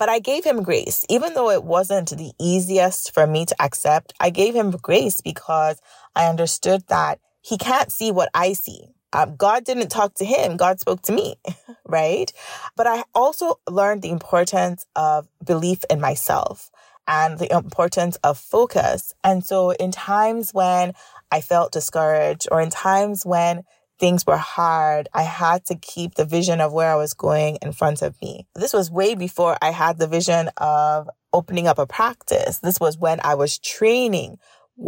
But 0.00 0.08
I 0.08 0.18
gave 0.18 0.44
him 0.44 0.62
grace, 0.62 1.04
even 1.10 1.34
though 1.34 1.50
it 1.50 1.62
wasn't 1.62 2.08
the 2.08 2.32
easiest 2.40 3.12
for 3.12 3.26
me 3.26 3.44
to 3.44 3.62
accept. 3.62 4.14
I 4.18 4.30
gave 4.30 4.56
him 4.56 4.70
grace 4.70 5.20
because 5.20 5.78
I 6.14 6.28
understood 6.28 6.86
that 6.88 7.20
he 7.42 7.56
can't 7.56 7.90
see 7.90 8.10
what 8.12 8.30
I 8.34 8.52
see. 8.52 8.88
Um, 9.12 9.36
God 9.36 9.64
didn't 9.64 9.88
talk 9.88 10.14
to 10.14 10.24
him. 10.24 10.56
God 10.56 10.78
spoke 10.78 11.02
to 11.02 11.12
me, 11.12 11.36
right? 11.86 12.32
But 12.76 12.86
I 12.86 13.04
also 13.14 13.58
learned 13.68 14.02
the 14.02 14.10
importance 14.10 14.86
of 14.94 15.28
belief 15.44 15.84
in 15.90 16.00
myself 16.00 16.70
and 17.08 17.38
the 17.38 17.52
importance 17.52 18.16
of 18.22 18.38
focus. 18.38 19.12
And 19.24 19.44
so 19.44 19.70
in 19.70 19.90
times 19.90 20.52
when 20.52 20.92
I 21.32 21.40
felt 21.40 21.72
discouraged 21.72 22.46
or 22.52 22.60
in 22.60 22.70
times 22.70 23.26
when 23.26 23.64
things 23.98 24.26
were 24.26 24.36
hard, 24.36 25.08
I 25.12 25.22
had 25.22 25.64
to 25.66 25.74
keep 25.74 26.14
the 26.14 26.24
vision 26.24 26.60
of 26.60 26.72
where 26.72 26.92
I 26.92 26.96
was 26.96 27.14
going 27.14 27.58
in 27.62 27.72
front 27.72 28.02
of 28.02 28.20
me. 28.22 28.46
This 28.54 28.72
was 28.72 28.90
way 28.90 29.14
before 29.14 29.56
I 29.60 29.70
had 29.70 29.98
the 29.98 30.06
vision 30.06 30.50
of 30.56 31.10
opening 31.32 31.68
up 31.68 31.78
a 31.78 31.86
practice. 31.86 32.58
This 32.58 32.80
was 32.80 32.96
when 32.96 33.20
I 33.22 33.34
was 33.34 33.58
training. 33.58 34.38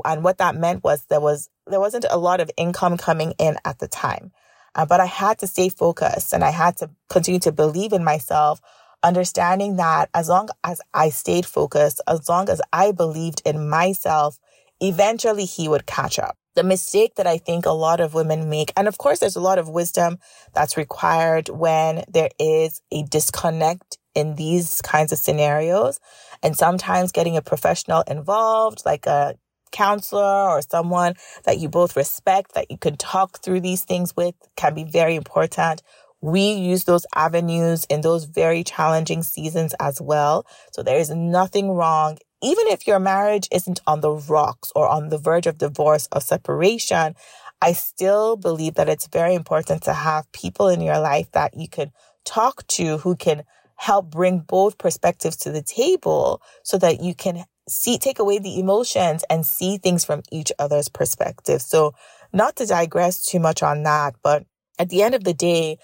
And 0.05 0.25
what 0.25 0.39
that 0.39 0.57
meant 0.57 0.85
was 0.85 1.05
there 1.09 1.21
was, 1.21 1.49
there 1.67 1.81
wasn't 1.81 2.07
a 2.11 2.19
lot 2.19 2.41
of 2.41 2.51
income 2.57 2.97
coming 2.97 3.35
in 3.39 3.57
at 3.65 3.79
the 3.79 3.89
time. 3.89 4.33
Uh, 4.75 4.87
but 4.87 5.01
I 5.01 5.07
had 5.07 5.39
to 5.41 5.47
stay 5.47 5.69
focused 5.69 6.33
and 6.33 6.43
I 6.43 6.51
had 6.51 6.77
to 6.79 6.91
continue 7.11 7.41
to 7.41 7.53
believe 7.53 7.93
in 7.93 8.05
myself, 8.05 8.61
understanding 9.03 9.77
that 9.77 10.09
as 10.15 10.29
long 10.29 10.49
as 10.65 10.81
I 10.95 11.11
stayed 11.11 11.45
focused, 11.45 12.01
as 12.09 12.29
long 12.29 12.49
as 12.49 12.63
I 12.73 12.93
believed 12.93 13.43
in 13.45 13.69
myself, 13.69 14.39
eventually 14.81 15.45
he 15.45 15.69
would 15.69 15.87
catch 15.87 16.19
up. 16.19 16.37
The 16.55 16.63
mistake 16.63 17.15
that 17.15 17.27
I 17.27 17.39
think 17.39 17.65
a 17.65 17.71
lot 17.71 18.01
of 18.01 18.13
women 18.13 18.51
make, 18.51 18.73
and 18.77 18.87
of 18.87 18.99
course, 18.99 19.21
there's 19.21 19.37
a 19.37 19.41
lot 19.41 19.59
of 19.59 19.71
wisdom 19.71 20.19
that's 20.55 20.77
required 20.77 21.49
when 21.49 22.05
there 22.09 22.29
is 22.39 22.83
a 22.91 23.05
disconnect 23.05 23.99
in 24.15 24.35
these 24.35 24.83
kinds 24.83 25.13
of 25.13 25.19
scenarios. 25.19 25.99
And 26.43 26.57
sometimes 26.57 27.13
getting 27.13 27.39
a 27.39 27.43
professional 27.43 28.03
involved, 28.03 28.83
like 28.85 29.07
a 29.07 29.37
counselor 29.73 30.49
or 30.51 30.63
someone 30.63 31.15
that 31.45 31.59
you 31.59 31.69
both 31.69 31.97
respect, 31.97 32.55
that 32.55 32.71
you 32.71 32.79
can 32.79 32.97
talk 32.97 33.43
through 33.43 33.61
these 33.61 33.85
things 33.85 34.15
with, 34.17 34.35
can 34.57 34.75
be 34.75 34.85
very 34.85 35.17
important. 35.17 35.83
We 36.21 36.53
use 36.53 36.85
those 36.85 37.05
avenues 37.15 37.85
in 37.87 38.03
those 38.03 38.25
very 38.25 38.63
challenging 38.63 39.23
seasons 39.25 39.75
as 39.81 40.01
well. 40.01 40.47
So 40.73 40.83
there 40.83 40.99
is 40.99 41.11
nothing 41.11 41.71
wrong 41.71 42.19
even 42.43 42.67
if 42.67 42.87
your 42.89 42.99
marriage 42.99 43.49
isn't 43.53 43.81
on 43.87 44.01
the 44.01 44.11
rocks 44.11 44.73
or 44.75 44.89
on 44.89 45.09
the 45.09 45.19
verge 45.19 45.47
of 45.47 45.59
divorce 45.59 46.09
or 46.13 46.21
separation, 46.21 47.15
I 47.63 47.73
still 47.73 48.37
believe 48.37 48.75
that 48.75 48.89
it's 48.89 49.07
very 49.07 49.35
important 49.35 49.85
to 49.85 49.93
have 49.93 50.31
people 50.33 50.69
in 50.69 50.81
your 50.81 50.99
life 50.99 51.31
that 51.33 51.57
you 51.57 51.69
can 51.69 51.93
talk 52.25 52.67
to 52.67 52.99
who 52.99 53.15
can 53.15 53.45
help 53.77 54.11
bring 54.11 54.41
both 54.41 54.79
perspectives 54.79 55.37
to 55.37 55.53
the 55.53 55.63
table 55.63 56.43
so 56.65 56.79
that 56.79 57.01
you 57.01 57.15
can 57.15 57.45
see, 57.69 57.99
take 57.99 58.19
away 58.19 58.39
the 58.39 58.59
emotions 58.59 59.25
and 59.31 59.47
see 59.47 59.79
things 59.79 60.05
from 60.05 60.23
each 60.31 60.53
other's 60.59 60.89
perspective. 60.89 61.63
So 61.63 61.95
not 62.33 62.57
to 62.57 62.67
digress 62.67 63.25
too 63.25 63.41
much 63.41 63.63
on 63.63 63.83
that, 63.85 64.15
but 64.23 64.45
at 64.79 64.89
the 64.89 65.03
end 65.03 65.15
of 65.15 65.25
the 65.25 65.35
day, 65.35 65.79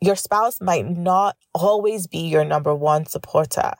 your 0.00 0.16
spouse 0.16 0.60
might 0.60 0.86
not 0.86 1.36
always 1.54 2.06
be 2.06 2.18
your 2.18 2.44
number 2.44 2.74
one 2.74 3.06
supporter 3.06 3.72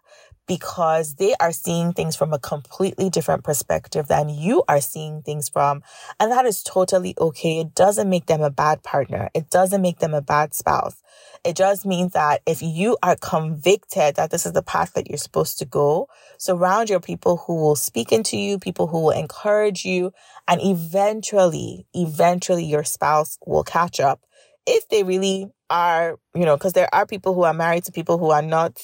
because 0.46 1.14
they 1.14 1.34
are 1.40 1.52
seeing 1.52 1.92
things 1.92 2.16
from 2.16 2.32
a 2.32 2.38
completely 2.38 3.08
different 3.08 3.44
perspective 3.44 4.08
than 4.08 4.28
you 4.28 4.62
are 4.68 4.80
seeing 4.80 5.22
things 5.22 5.48
from. 5.48 5.82
And 6.20 6.30
that 6.30 6.44
is 6.46 6.62
totally 6.62 7.14
okay. 7.18 7.60
It 7.60 7.74
doesn't 7.74 8.08
make 8.08 8.26
them 8.26 8.42
a 8.42 8.50
bad 8.50 8.82
partner. 8.82 9.30
It 9.34 9.50
doesn't 9.50 9.80
make 9.80 9.98
them 10.00 10.14
a 10.14 10.20
bad 10.20 10.54
spouse. 10.54 11.02
It 11.44 11.56
just 11.56 11.86
means 11.86 12.12
that 12.12 12.42
if 12.46 12.62
you 12.62 12.96
are 13.02 13.16
convicted 13.16 14.16
that 14.16 14.30
this 14.30 14.46
is 14.46 14.52
the 14.52 14.62
path 14.62 14.94
that 14.94 15.08
you're 15.08 15.18
supposed 15.18 15.58
to 15.58 15.64
go, 15.64 16.08
surround 16.38 16.90
your 16.90 17.00
people 17.00 17.38
who 17.46 17.56
will 17.56 17.76
speak 17.76 18.12
into 18.12 18.36
you, 18.36 18.58
people 18.58 18.86
who 18.86 19.00
will 19.00 19.10
encourage 19.10 19.84
you, 19.84 20.12
and 20.48 20.60
eventually, 20.62 21.86
eventually 21.94 22.64
your 22.64 22.84
spouse 22.84 23.38
will 23.46 23.64
catch 23.64 24.00
up 24.00 24.20
if 24.66 24.88
they 24.88 25.02
really 25.02 25.50
are, 25.70 26.18
you 26.34 26.44
know, 26.44 26.56
because 26.56 26.72
there 26.72 26.92
are 26.94 27.06
people 27.06 27.34
who 27.34 27.42
are 27.42 27.54
married 27.54 27.84
to 27.84 27.92
people 27.92 28.18
who 28.18 28.30
are 28.30 28.42
not 28.42 28.80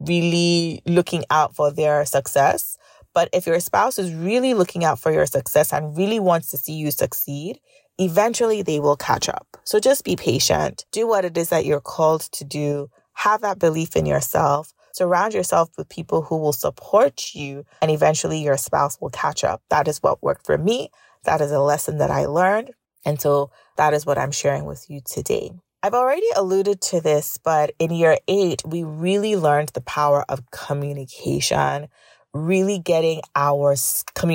really 0.00 0.82
looking 0.86 1.24
out 1.30 1.54
for 1.54 1.70
their 1.70 2.04
success. 2.04 2.76
But 3.12 3.28
if 3.32 3.46
your 3.46 3.60
spouse 3.60 3.98
is 3.98 4.14
really 4.14 4.54
looking 4.54 4.84
out 4.84 4.98
for 4.98 5.12
your 5.12 5.26
success 5.26 5.72
and 5.72 5.96
really 5.96 6.20
wants 6.20 6.50
to 6.50 6.56
see 6.56 6.74
you 6.74 6.90
succeed, 6.90 7.60
eventually 7.98 8.62
they 8.62 8.80
will 8.80 8.96
catch 8.96 9.28
up. 9.28 9.46
So 9.64 9.78
just 9.78 10.04
be 10.04 10.16
patient. 10.16 10.84
Do 10.92 11.06
what 11.06 11.24
it 11.24 11.36
is 11.36 11.48
that 11.50 11.64
you're 11.64 11.80
called 11.80 12.22
to 12.32 12.44
do. 12.44 12.90
Have 13.14 13.42
that 13.42 13.58
belief 13.58 13.96
in 13.96 14.06
yourself. 14.06 14.72
Surround 14.92 15.34
yourself 15.34 15.70
with 15.76 15.88
people 15.88 16.22
who 16.22 16.36
will 16.36 16.52
support 16.52 17.34
you 17.34 17.64
and 17.80 17.90
eventually 17.90 18.42
your 18.42 18.56
spouse 18.56 18.98
will 19.00 19.10
catch 19.10 19.44
up. 19.44 19.62
That 19.70 19.86
is 19.86 20.02
what 20.02 20.22
worked 20.22 20.46
for 20.46 20.58
me. 20.58 20.90
That 21.24 21.40
is 21.40 21.52
a 21.52 21.60
lesson 21.60 21.98
that 21.98 22.10
I 22.10 22.26
learned. 22.26 22.72
And 23.04 23.20
so 23.20 23.50
that 23.76 23.94
is 23.94 24.04
what 24.04 24.18
I'm 24.18 24.32
sharing 24.32 24.64
with 24.64 24.88
you 24.88 25.00
today. 25.04 25.52
I've 25.82 25.94
already 25.94 26.26
alluded 26.36 26.82
to 26.82 27.00
this, 27.00 27.38
but 27.42 27.72
in 27.78 27.90
year 27.90 28.18
eight, 28.28 28.62
we 28.66 28.82
really 28.82 29.34
learned 29.34 29.70
the 29.70 29.80
power 29.80 30.26
of 30.28 30.50
communication, 30.50 31.88
really 32.34 32.78
getting 32.78 33.22
our, 33.34 33.74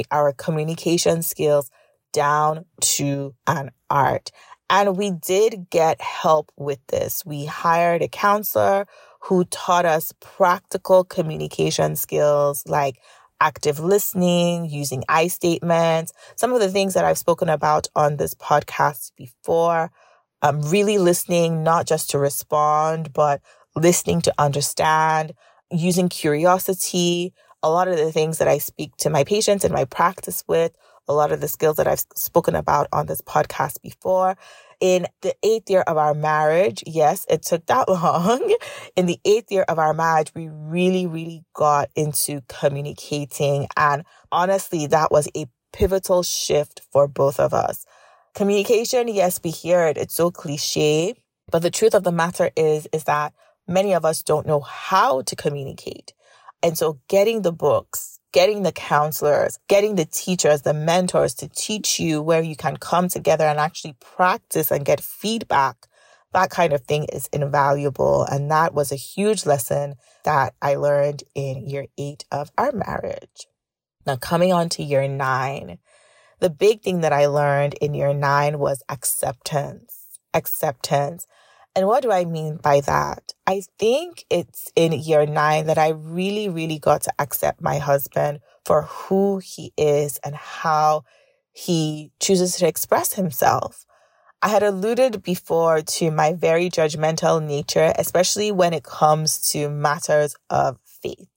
our 0.10 0.34
communication 0.34 1.22
skills 1.22 1.70
down 2.12 2.66
to 2.82 3.36
an 3.46 3.70
art. 3.92 4.32
And 4.72 4.98
we 4.98 5.12
did 5.12 5.70
get 5.70 6.02
help 6.02 6.52
with 6.58 6.80
this. 6.88 7.24
We 7.28 7.46
hired 7.46 8.02
a 8.02 8.08
counselor 8.08 8.88
who 9.22 9.46
taught 9.46 9.86
us 9.86 10.14
practical 10.20 11.04
communication 11.04 11.96
skills 11.96 12.64
like 12.66 12.98
active 13.40 13.80
listening, 13.80 14.66
using 14.66 15.04
I 15.08 15.28
statements, 15.28 16.12
some 16.38 16.54
of 16.54 16.60
the 16.60 16.70
things 16.70 16.96
that 16.96 17.06
I've 17.06 17.20
spoken 17.20 17.50
about 17.50 17.88
on 17.96 18.18
this 18.18 18.34
podcast 18.34 19.12
before 19.16 19.92
um, 20.46 20.62
really 20.62 21.00
listening, 21.00 21.64
not 21.64 21.88
just 21.88 22.12
to 22.12 22.20
respond, 22.20 23.12
but 23.14 23.42
listening 23.76 24.22
to 24.22 24.34
understand, 24.38 25.34
using 25.72 26.08
curiosity. 26.08 27.34
A 27.64 27.70
lot 27.70 27.88
of 27.88 27.98
the 27.98 28.12
things 28.12 28.38
that 28.38 28.48
I 28.48 28.60
speak 28.60 28.96
to 28.98 29.10
my 29.10 29.24
patients 29.24 29.66
in 29.66 29.72
my 29.72 29.86
practice 29.86 30.44
with, 30.48 30.78
a 31.08 31.14
lot 31.14 31.32
of 31.32 31.42
the 31.42 31.48
skills 31.48 31.78
that 31.78 31.88
I've 31.88 32.06
spoken 32.16 32.54
about 32.54 32.88
on 32.94 33.08
this 33.08 33.22
podcast 33.22 33.82
before. 33.82 34.38
In 34.80 35.08
the 35.24 35.34
eighth 35.42 35.72
year 35.72 35.82
of 35.82 35.98
our 35.98 36.14
marriage, 36.14 36.84
yes, 36.86 37.26
it 37.28 37.42
took 37.42 37.66
that 37.66 37.90
long. 37.90 38.56
In 38.96 39.08
the 39.08 39.20
eighth 39.26 39.52
year 39.52 39.66
of 39.68 39.80
our 39.80 39.96
marriage, 39.96 40.32
we 40.36 40.48
really, 40.52 41.08
really 41.08 41.44
got 41.56 41.90
into 41.96 42.42
communicating. 42.48 43.68
And 43.76 44.04
honestly, 44.32 44.86
that 44.88 45.12
was 45.12 45.28
a 45.36 45.48
pivotal 45.74 46.22
shift 46.22 46.82
for 46.92 47.08
both 47.08 47.40
of 47.40 47.52
us. 47.52 47.84
Communication, 48.36 49.08
yes, 49.08 49.40
we 49.42 49.50
hear 49.50 49.88
it. 49.88 49.98
It's 49.98 50.14
so 50.14 50.30
cliche. 50.30 51.16
But 51.50 51.62
the 51.62 51.72
truth 51.72 51.96
of 51.96 52.04
the 52.04 52.12
matter 52.12 52.52
is, 52.58 52.86
is 52.92 53.06
that 53.06 53.34
many 53.66 53.94
of 53.94 54.04
us 54.04 54.22
don't 54.24 54.46
know 54.46 54.60
how 54.60 55.22
to 55.22 55.36
communicate. 55.38 56.14
And 56.62 56.78
so 56.78 57.00
getting 57.08 57.44
the 57.44 57.54
books, 57.54 58.20
getting 58.34 58.64
the 58.64 58.74
counselors, 58.74 59.58
getting 59.70 59.96
the 59.96 60.04
teachers, 60.04 60.64
the 60.64 60.74
mentors 60.74 61.34
to 61.36 61.48
teach 61.48 61.98
you 61.98 62.22
where 62.22 62.42
you 62.42 62.58
can 62.58 62.76
come 62.76 63.08
together 63.08 63.46
and 63.46 63.58
actually 63.58 63.96
practice 64.02 64.70
and 64.70 64.84
get 64.84 65.00
feedback. 65.00 65.88
That 66.34 66.50
kind 66.50 66.74
of 66.74 66.82
thing 66.82 67.06
is 67.06 67.28
invaluable. 67.32 68.24
And 68.24 68.52
that 68.52 68.74
was 68.74 68.92
a 68.92 68.98
huge 68.98 69.46
lesson 69.46 69.96
that 70.26 70.56
I 70.62 70.76
learned 70.76 71.24
in 71.36 71.70
year 71.70 71.86
eight 71.98 72.26
of 72.32 72.52
our 72.58 72.74
marriage. 72.74 73.48
Now, 74.06 74.18
coming 74.18 74.52
on 74.52 74.68
to 74.70 74.84
year 74.84 75.08
nine, 75.08 75.78
the 76.46 76.50
big 76.52 76.84
thing 76.84 77.02
that 77.02 77.12
I 77.12 77.26
learned 77.26 77.74
in 77.82 77.96
year 77.96 78.14
nine 78.14 78.60
was 78.60 78.84
acceptance. 78.88 80.20
Acceptance. 80.32 81.26
And 81.76 81.88
what 81.88 82.04
do 82.04 82.12
I 82.12 82.24
mean 82.24 82.58
by 82.58 82.82
that? 82.82 83.34
I 83.48 83.64
think 83.80 84.26
it's 84.30 84.72
in 84.76 84.92
year 84.92 85.26
nine 85.26 85.66
that 85.66 85.80
I 85.80 85.90
really, 85.90 86.48
really 86.48 86.78
got 86.78 87.02
to 87.02 87.14
accept 87.18 87.64
my 87.64 87.80
husband 87.80 88.42
for 88.64 88.84
who 88.84 89.40
he 89.40 89.74
is 89.76 90.20
and 90.24 90.36
how 90.36 91.04
he 91.52 92.12
chooses 92.20 92.58
to 92.58 92.68
express 92.68 93.14
himself. 93.14 93.84
I 94.44 94.50
had 94.50 94.62
alluded 94.62 95.24
before 95.24 95.82
to 95.82 96.12
my 96.12 96.34
very 96.34 96.70
judgmental 96.70 97.44
nature, 97.44 97.92
especially 97.98 98.52
when 98.52 98.72
it 98.72 98.84
comes 98.84 99.50
to 99.50 99.68
matters 99.68 100.36
of 100.52 100.78
faith, 100.86 101.28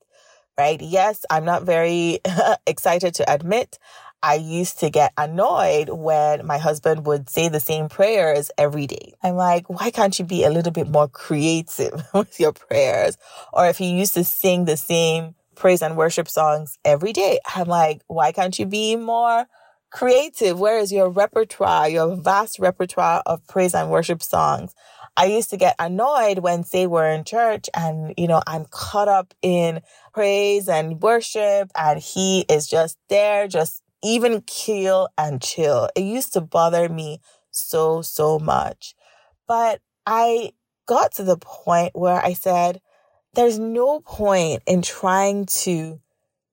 right? 0.59 0.83
Yes, 0.83 1.25
I'm 1.31 1.47
not 1.47 1.63
very 1.63 2.19
excited 2.67 3.15
to 3.15 3.33
admit 3.33 3.79
I 4.23 4.35
used 4.35 4.81
to 4.81 4.91
get 4.91 5.13
annoyed 5.17 5.91
when 5.91 6.45
my 6.45 6.59
husband 6.59 7.07
would 7.07 7.31
say 7.31 7.49
the 7.49 7.61
same 7.61 7.89
prayers 7.89 8.51
every 8.59 8.87
day. 8.87 9.15
I'm 9.23 9.37
like, 9.37 9.71
why 9.71 9.91
can't 9.91 10.19
you 10.19 10.25
be 10.25 10.43
a 10.45 10.51
little 10.51 10.73
bit 10.73 10.89
more 10.89 11.09
creative 11.09 12.03
with 12.15 12.41
your 12.41 12.53
prayers? 12.53 13.17
Or 13.53 13.67
if 13.69 13.79
he 13.79 13.97
used 13.97 14.15
to 14.15 14.25
sing 14.25 14.65
the 14.65 14.77
same 14.77 15.37
praise 15.55 15.83
and 15.83 15.97
worship 15.97 16.29
songs 16.29 16.79
every 16.85 17.13
day, 17.13 17.39
I'm 17.55 17.69
like, 17.69 18.03
why 18.09 18.33
can't 18.33 18.59
you 18.59 18.67
be 18.67 18.97
more 18.97 19.47
creative? 19.91 20.59
Where 20.59 20.79
is 20.79 20.93
your 20.93 21.11
repertoire, 21.11 21.89
your 21.89 22.17
vast 22.17 22.59
repertoire 22.59 23.23
of 23.25 23.47
praise 23.47 23.75
and 23.75 23.89
worship 23.89 24.23
songs? 24.23 24.75
I 25.17 25.27
used 25.27 25.51
to 25.51 25.57
get 25.57 25.77
annoyed 25.79 26.39
when 26.39 26.65
say 26.65 26.87
we're 26.87 27.11
in 27.11 27.25
church 27.25 27.69
and, 27.75 28.15
you 28.17 28.29
know, 28.29 28.43
I'm 28.47 28.67
caught 28.71 29.09
up 29.09 29.35
in 29.43 29.81
praise 30.13 30.69
and 30.69 31.01
worship 31.01 31.71
and 31.77 32.01
he 32.01 32.41
is 32.49 32.69
just 32.69 32.99
there, 33.09 33.49
just 33.49 33.83
even 34.03 34.43
keel 34.43 35.09
and 35.17 35.43
chill. 35.43 35.89
It 35.95 36.03
used 36.03 36.33
to 36.35 36.41
bother 36.41 36.89
me 36.89 37.21
so, 37.51 38.03
so 38.03 38.39
much. 38.39 38.95
But 39.47 39.81
I 40.07 40.53
got 40.87 41.13
to 41.13 41.25
the 41.25 41.37
point 41.37 41.93
where 41.95 42.25
I 42.25 42.33
said, 42.33 42.81
there's 43.35 43.59
no 43.59 44.01
point 44.01 44.63
in 44.67 44.83
trying 44.83 45.47
to 45.47 46.01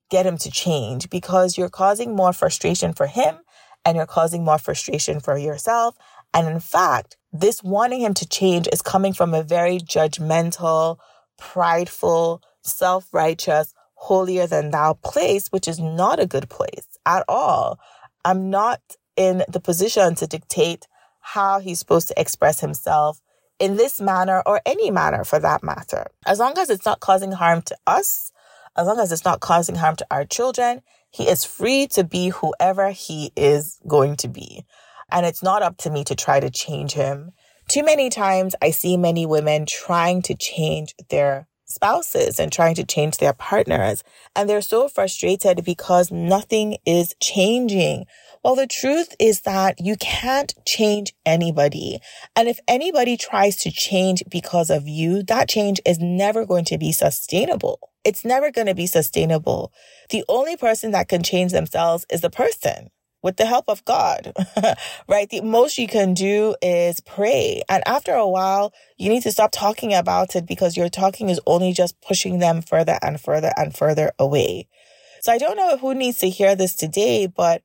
get 0.09 0.25
him 0.25 0.37
to 0.37 0.51
change 0.51 1.09
because 1.09 1.57
you're 1.57 1.69
causing 1.69 2.15
more 2.15 2.33
frustration 2.33 2.93
for 2.93 3.07
him 3.07 3.37
and 3.83 3.95
you're 3.95 4.05
causing 4.05 4.43
more 4.43 4.57
frustration 4.57 5.19
for 5.19 5.37
yourself. 5.37 5.95
And 6.33 6.47
in 6.47 6.59
fact, 6.59 7.17
this 7.31 7.63
wanting 7.63 8.01
him 8.01 8.13
to 8.15 8.27
change 8.27 8.67
is 8.71 8.81
coming 8.81 9.13
from 9.13 9.33
a 9.33 9.43
very 9.43 9.77
judgmental, 9.77 10.97
prideful, 11.37 12.41
self 12.61 13.13
righteous, 13.13 13.73
holier 13.95 14.47
than 14.47 14.71
thou 14.71 14.93
place, 14.93 15.47
which 15.47 15.67
is 15.67 15.79
not 15.79 16.19
a 16.19 16.25
good 16.25 16.49
place 16.49 16.94
at 17.05 17.23
all. 17.27 17.79
I'm 18.23 18.49
not 18.49 18.81
in 19.15 19.43
the 19.47 19.59
position 19.59 20.15
to 20.15 20.27
dictate 20.27 20.87
how 21.21 21.59
he's 21.59 21.79
supposed 21.79 22.07
to 22.09 22.19
express 22.19 22.59
himself 22.59 23.21
in 23.59 23.77
this 23.77 24.01
manner 24.01 24.43
or 24.45 24.61
any 24.65 24.91
manner 24.91 25.23
for 25.23 25.39
that 25.39 25.63
matter. 25.63 26.07
As 26.25 26.39
long 26.39 26.57
as 26.57 26.69
it's 26.69 26.85
not 26.85 26.99
causing 26.99 27.31
harm 27.31 27.61
to 27.63 27.77
us, 27.87 28.31
as 28.75 28.87
long 28.87 28.99
as 28.99 29.11
it's 29.11 29.25
not 29.25 29.39
causing 29.39 29.75
harm 29.75 29.95
to 29.95 30.07
our 30.11 30.25
children, 30.25 30.81
he 31.09 31.29
is 31.29 31.45
free 31.45 31.87
to 31.87 32.03
be 32.03 32.29
whoever 32.29 32.89
he 32.89 33.31
is 33.35 33.79
going 33.87 34.17
to 34.17 34.27
be. 34.27 34.65
And 35.09 35.25
it's 35.25 35.43
not 35.43 35.61
up 35.61 35.77
to 35.77 35.89
me 35.89 36.03
to 36.05 36.15
try 36.15 36.39
to 36.39 36.49
change 36.49 36.93
him. 36.93 37.31
Too 37.69 37.83
many 37.83 38.09
times 38.09 38.53
I 38.61 38.71
see 38.71 38.97
many 38.97 39.25
women 39.25 39.65
trying 39.65 40.21
to 40.23 40.35
change 40.35 40.93
their 41.09 41.47
spouses 41.65 42.39
and 42.39 42.51
trying 42.51 42.75
to 42.75 42.83
change 42.83 43.17
their 43.17 43.33
partners. 43.33 44.03
And 44.35 44.49
they're 44.49 44.61
so 44.61 44.87
frustrated 44.87 45.63
because 45.65 46.11
nothing 46.11 46.77
is 46.85 47.15
changing. 47.21 48.05
Well, 48.43 48.55
the 48.55 48.67
truth 48.67 49.15
is 49.19 49.41
that 49.41 49.81
you 49.81 49.95
can't 49.97 50.53
change 50.65 51.13
anybody. 51.25 51.99
And 52.35 52.47
if 52.47 52.59
anybody 52.67 53.17
tries 53.17 53.55
to 53.57 53.71
change 53.71 54.23
because 54.29 54.69
of 54.69 54.87
you, 54.87 55.23
that 55.23 55.49
change 55.49 55.81
is 55.85 55.99
never 55.99 56.45
going 56.45 56.65
to 56.65 56.77
be 56.77 56.91
sustainable. 56.91 57.91
It's 58.03 58.23
never 58.23 58.51
going 58.51 58.67
to 58.67 58.75
be 58.75 58.85
sustainable. 58.85 59.73
The 60.11 60.23
only 60.29 60.57
person 60.57 60.91
that 60.91 61.07
can 61.07 61.23
change 61.23 61.51
themselves 61.51 62.05
is 62.11 62.21
the 62.21 62.29
person 62.29 62.91
with 63.25 63.37
the 63.37 63.45
help 63.47 63.65
of 63.67 63.83
God, 63.85 64.33
right? 65.07 65.27
The 65.27 65.41
most 65.41 65.79
you 65.79 65.87
can 65.87 66.13
do 66.13 66.55
is 66.61 66.99
pray. 66.99 67.63
And 67.67 67.81
after 67.87 68.13
a 68.13 68.29
while, 68.29 68.71
you 68.99 69.09
need 69.09 69.23
to 69.23 69.31
stop 69.31 69.49
talking 69.51 69.95
about 69.95 70.35
it 70.35 70.45
because 70.45 70.77
your 70.77 70.89
talking 70.89 71.29
is 71.29 71.41
only 71.47 71.73
just 71.73 71.99
pushing 72.01 72.37
them 72.37 72.61
further 72.61 72.99
and 73.01 73.19
further 73.19 73.51
and 73.57 73.75
further 73.75 74.11
away. 74.19 74.67
So 75.21 75.31
I 75.31 75.39
don't 75.39 75.57
know 75.57 75.75
who 75.75 75.95
needs 75.95 76.19
to 76.19 76.29
hear 76.29 76.55
this 76.55 76.75
today, 76.75 77.25
but 77.25 77.63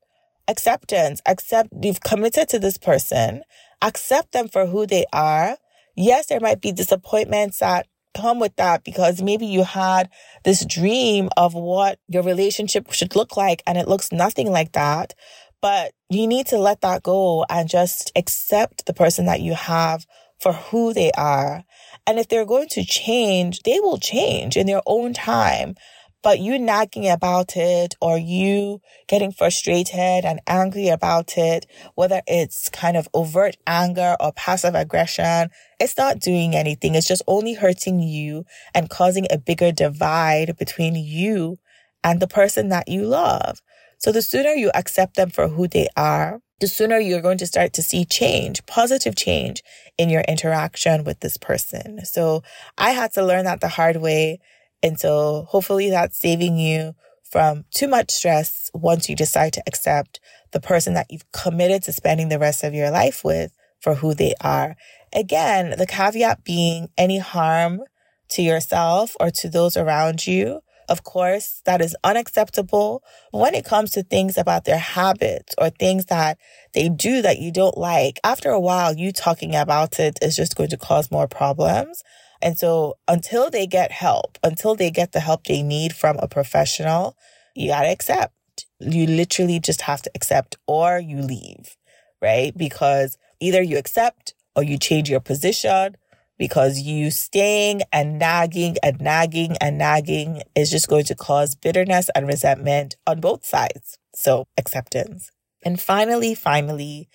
acceptance, 0.49 1.21
accept 1.27 1.69
you've 1.83 2.01
committed 2.01 2.49
to 2.49 2.59
this 2.59 2.79
person, 2.79 3.43
accept 3.83 4.33
them 4.33 4.49
for 4.49 4.65
who 4.65 4.87
they 4.87 5.05
are. 5.13 5.59
Yes, 5.95 6.29
there 6.29 6.41
might 6.41 6.63
be 6.63 6.73
disappointments 6.73 7.59
that 7.59 7.87
come 8.15 8.41
with 8.41 8.57
that 8.57 8.85
because 8.85 9.23
maybe 9.23 9.47
you 9.47 9.65
had 9.65 10.09
this 10.45 10.65
dream 10.65 11.29
of 11.37 11.55
what 11.55 11.99
your 12.09 12.23
relationship 12.23 12.91
should 12.93 13.15
look 13.15 13.37
like 13.37 13.63
and 13.67 13.79
it 13.79 13.89
looks 13.89 14.11
nothing 14.11 14.51
like 14.51 14.73
that. 14.73 15.15
But 15.63 15.93
you 16.09 16.27
need 16.27 16.47
to 16.47 16.59
let 16.59 16.81
that 16.81 17.03
go 17.03 17.45
and 17.49 17.69
just 17.69 18.13
accept 18.17 18.87
the 18.87 18.95
person 18.95 19.27
that 19.27 19.41
you 19.41 19.55
have 19.55 20.07
for 20.39 20.53
who 20.53 20.95
they 20.95 21.13
are. 21.13 21.65
And 22.07 22.19
if 22.19 22.29
they're 22.29 22.47
going 22.47 22.69
to 22.71 22.85
change, 22.85 23.61
they 23.61 23.79
will 23.81 23.99
change 23.99 24.57
in 24.57 24.67
their 24.67 24.83
own 24.87 25.13
time. 25.13 25.75
But 26.23 26.39
you 26.39 26.59
nagging 26.59 27.09
about 27.09 27.57
it 27.57 27.95
or 28.01 28.19
you 28.19 28.81
getting 29.09 29.33
frustrated 29.33 30.25
and 30.25 30.41
angry 30.47 30.89
about 30.89 31.39
it, 31.39 31.65
whether 31.95 32.21
it's 32.27 32.69
kind 32.69 32.97
of 32.97 33.09
overt 33.15 33.57
anger 33.67 34.17
or 34.21 34.33
passive 34.33 34.75
aggression, 34.75 35.49
it's 35.79 35.97
not 35.97 36.21
doing 36.21 36.55
anything. 36.55 36.95
It's 36.95 37.09
just 37.09 37.23
only 37.27 37.55
hurting 37.55 38.01
you 38.01 38.45
and 38.75 38.91
causing 38.91 39.27
a 39.31 39.39
bigger 39.39 39.73
divide 39.73 40.59
between 40.59 40.95
you 40.95 41.59
and 42.05 42.21
the 42.21 42.29
person 42.29 42.69
that 42.69 42.89
you 42.89 43.05
love. 43.05 43.61
So 44.01 44.13
the 44.13 44.23
sooner 44.23 44.53
you 44.53 44.71
accept 44.75 45.17
them 45.17 45.29
for 45.29 45.49
who 45.49 45.69
they 45.69 45.87
are, 45.95 46.41
the 46.59 46.67
sooner 46.67 46.99
you're 46.99 47.21
going 47.21 47.37
to 47.37 47.47
start 47.47 47.75
to 47.75 47.83
see 47.83 48.07
change, 48.07 48.65
positive 48.65 49.15
change 49.15 49.63
in 49.99 50.09
your 50.09 50.23
interaction 50.23 51.05
with 51.05 51.21
this 51.21 51.37
person. 51.37 52.03
So 52.07 52.43
I 52.79 52.93
had 52.93 53.13
to 53.13 53.25
learn 53.25 53.45
that 53.45 53.61
the 53.61 53.69
hard 53.69 53.97
way. 53.97 54.41
And 54.83 54.99
so 54.99 55.45
hopefully 55.49 55.91
that's 55.91 56.19
saving 56.19 56.57
you 56.57 56.95
from 57.23 57.67
too 57.71 57.89
much 57.89 58.11
stress 58.11 58.71
once 58.73 59.11
you 59.11 59.15
decide 59.15 59.53
to 59.53 59.63
accept 59.67 60.19
the 60.53 60.61
person 60.61 60.95
that 60.95 61.07
you've 61.11 61.31
committed 61.33 61.83
to 61.83 61.93
spending 61.93 62.31
the 62.31 62.39
rest 62.39 62.65
of 62.65 62.73
your 62.73 62.91
life 62.91 63.23
with 63.23 63.53
for 63.81 63.97
who 63.97 64.15
they 64.15 64.35
are. 64.41 64.77
Again, 65.13 65.75
the 65.77 65.87
caveat 65.87 66.43
being 66.43 66.89
any 66.97 67.19
harm 67.19 67.83
to 68.31 68.41
yourself 68.41 69.15
or 69.21 69.31
to 69.31 69.51
those 69.51 69.77
around 69.77 70.27
you 70.27 70.63
of 70.91 71.05
course, 71.05 71.63
that 71.67 71.81
is 71.81 71.97
unacceptable. 72.03 73.05
When 73.31 73.55
it 73.55 73.65
comes 73.65 73.93
to 73.93 74.03
things 74.03 74.37
about 74.37 74.65
their 74.65 74.77
habits 74.77 75.55
or 75.57 75.71
things 75.71 76.07
that 76.07 76.37
they 76.75 76.89
do 76.89 77.23
that 77.23 77.39
you 77.39 77.53
don't 77.53 77.79
like, 77.79 78.19
after 78.25 78.51
a 78.51 78.61
while, 78.61 78.93
you 78.93 79.13
talking 79.13 79.55
about 79.55 80.01
it 80.01 80.19
is 80.21 80.37
just 80.37 80.57
going 80.57 80.69
to 80.71 80.77
cause 80.77 81.11
more 81.11 81.29
problems. 81.29 82.03
And 82.43 82.59
so 82.59 82.97
until 83.07 83.51
they 83.51 83.69
get 83.69 83.93
help, 83.93 84.37
until 84.43 84.75
they 84.75 84.91
get 84.91 85.13
the 85.13 85.21
help 85.21 85.45
they 85.45 85.63
need 85.63 85.95
from 85.95 86.17
a 86.19 86.27
professional, 86.27 87.17
you 87.55 87.69
gotta 87.69 87.91
accept. 87.91 88.35
You 88.81 89.07
literally 89.07 89.61
just 89.61 89.83
have 89.83 90.03
to 90.03 90.11
accept 90.15 90.57
or 90.67 90.99
you 90.99 91.23
leave, 91.23 91.77
right? 92.21 92.57
Because 92.57 93.17
either 93.39 93.63
you 93.63 93.79
accept 93.79 94.35
or 94.57 94.65
you 94.65 94.77
change 94.77 95.09
your 95.09 95.21
position 95.21 95.97
because 96.41 96.81
you 96.81 97.11
staying 97.11 97.83
and 97.93 98.19
nagging 98.19 98.75
and 98.83 98.99
nagging 98.99 99.59
and 99.61 99.77
nagging 99.77 100.41
is 100.57 100.71
just 100.71 100.89
going 100.89 101.05
to 101.05 101.15
cause 101.15 101.55
bitterness 101.55 102.09
and 102.15 102.27
resentment 102.27 102.97
on 103.07 103.21
both 103.21 103.45
sides. 103.45 103.99
So 104.15 104.47
acceptance. 104.57 105.31
And 105.67 105.79
finally, 105.79 106.35
finally, 106.35 107.11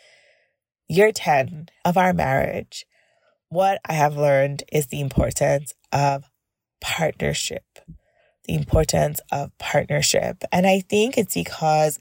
year 0.87 1.11
10 1.11 1.69
of 1.83 1.97
our 1.97 2.13
marriage, 2.13 2.85
what 3.49 3.81
I 3.89 3.93
have 3.93 4.15
learned 4.15 4.61
is 4.71 4.87
the 4.87 5.01
importance 5.01 5.73
of 5.91 6.25
partnership. 6.79 7.79
The 8.43 8.53
importance 8.53 9.19
of 9.31 9.57
partnership. 9.57 10.43
And 10.51 10.67
I 10.67 10.81
think 10.81 11.17
it's 11.17 11.33
because 11.33 11.97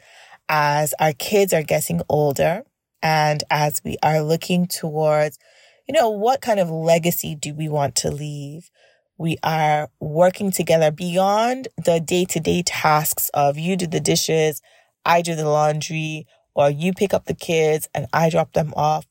as 0.47 0.93
our 1.01 1.15
kids 1.15 1.55
are 1.55 1.63
getting 1.63 2.03
older 2.07 2.65
and 3.03 3.43
as 3.51 3.81
we 3.83 3.97
are 4.03 4.21
looking 4.21 4.67
towards 4.67 5.39
you 5.87 5.95
know, 5.95 6.11
what 6.11 6.41
kind 6.41 6.61
of 6.61 6.71
legacy 6.71 7.35
do 7.35 7.55
we 7.55 7.69
want 7.69 7.95
to 7.97 8.11
leave? 8.11 8.71
we 9.17 9.39
are 9.43 9.89
working 10.01 10.51
together 10.51 10.91
beyond 10.91 11.69
the 11.83 12.01
day 12.01 12.25
to 12.25 12.41
day 12.41 12.63
tasks 12.63 13.31
of 13.33 13.59
you 13.59 13.77
do 13.77 13.87
the 13.87 14.01
dishes, 14.01 14.61
I 15.05 15.23
do 15.23 15.35
the 15.35 15.49
laundry, 15.49 16.27
or 16.55 16.71
you 16.71 16.93
pick 16.93 17.15
up 17.15 17.27
the 17.27 17.35
kids 17.35 17.89
and 17.95 18.07
I 18.13 18.31
drop 18.31 18.53
them 18.53 18.73
off. 18.77 19.07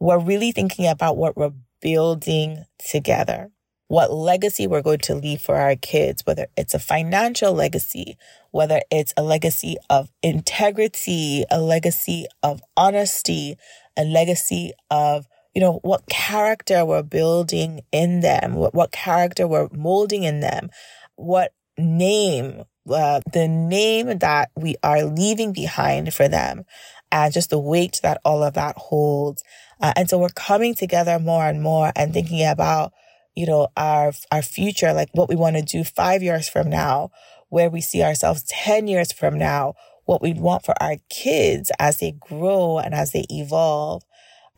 We're 0.00 0.18
really 0.18 0.52
thinking 0.52 0.86
about 0.86 1.16
what 1.16 1.36
we're 1.36 1.52
building 1.80 2.64
together, 2.78 3.50
what 3.88 4.12
legacy 4.12 4.66
we're 4.66 4.82
going 4.82 4.98
to 5.00 5.14
leave 5.14 5.40
for 5.40 5.56
our 5.56 5.76
kids, 5.76 6.22
whether 6.24 6.46
it's 6.56 6.74
a 6.74 6.78
financial 6.78 7.52
legacy, 7.52 8.16
whether 8.50 8.80
it's 8.90 9.14
a 9.16 9.22
legacy 9.22 9.76
of 9.88 10.10
integrity, 10.22 11.44
a 11.50 11.60
legacy 11.60 12.26
of 12.42 12.60
honesty, 12.76 13.56
a 13.96 14.04
legacy 14.04 14.72
of 14.90 15.26
you 15.54 15.60
know, 15.60 15.78
what 15.82 16.06
character 16.08 16.84
we're 16.84 17.02
building 17.02 17.82
in 17.92 18.20
them, 18.20 18.54
what, 18.54 18.74
what 18.74 18.90
character 18.90 19.46
we're 19.46 19.68
molding 19.72 20.24
in 20.24 20.40
them, 20.40 20.68
what 21.16 21.52
name, 21.78 22.64
uh, 22.90 23.20
the 23.32 23.46
name 23.46 24.18
that 24.18 24.50
we 24.56 24.74
are 24.82 25.04
leaving 25.04 25.52
behind 25.52 26.12
for 26.12 26.28
them, 26.28 26.64
and 27.12 27.32
just 27.32 27.50
the 27.50 27.58
weight 27.58 28.00
that 28.02 28.20
all 28.24 28.42
of 28.42 28.54
that 28.54 28.76
holds. 28.76 29.42
Uh, 29.80 29.92
and 29.96 30.10
so 30.10 30.18
we're 30.18 30.28
coming 30.30 30.74
together 30.74 31.18
more 31.18 31.44
and 31.44 31.62
more 31.62 31.92
and 31.94 32.12
thinking 32.12 32.44
about, 32.44 32.92
you 33.34 33.46
know, 33.46 33.68
our, 33.76 34.12
our 34.32 34.42
future, 34.42 34.92
like 34.92 35.10
what 35.12 35.28
we 35.28 35.36
want 35.36 35.56
to 35.56 35.62
do 35.62 35.84
five 35.84 36.22
years 36.22 36.48
from 36.48 36.68
now, 36.68 37.10
where 37.48 37.70
we 37.70 37.80
see 37.80 38.02
ourselves 38.02 38.44
10 38.48 38.88
years 38.88 39.12
from 39.12 39.38
now, 39.38 39.74
what 40.04 40.20
we 40.20 40.32
want 40.32 40.64
for 40.64 40.74
our 40.82 40.96
kids 41.08 41.70
as 41.78 41.98
they 41.98 42.12
grow 42.12 42.78
and 42.78 42.94
as 42.94 43.12
they 43.12 43.24
evolve. 43.30 44.02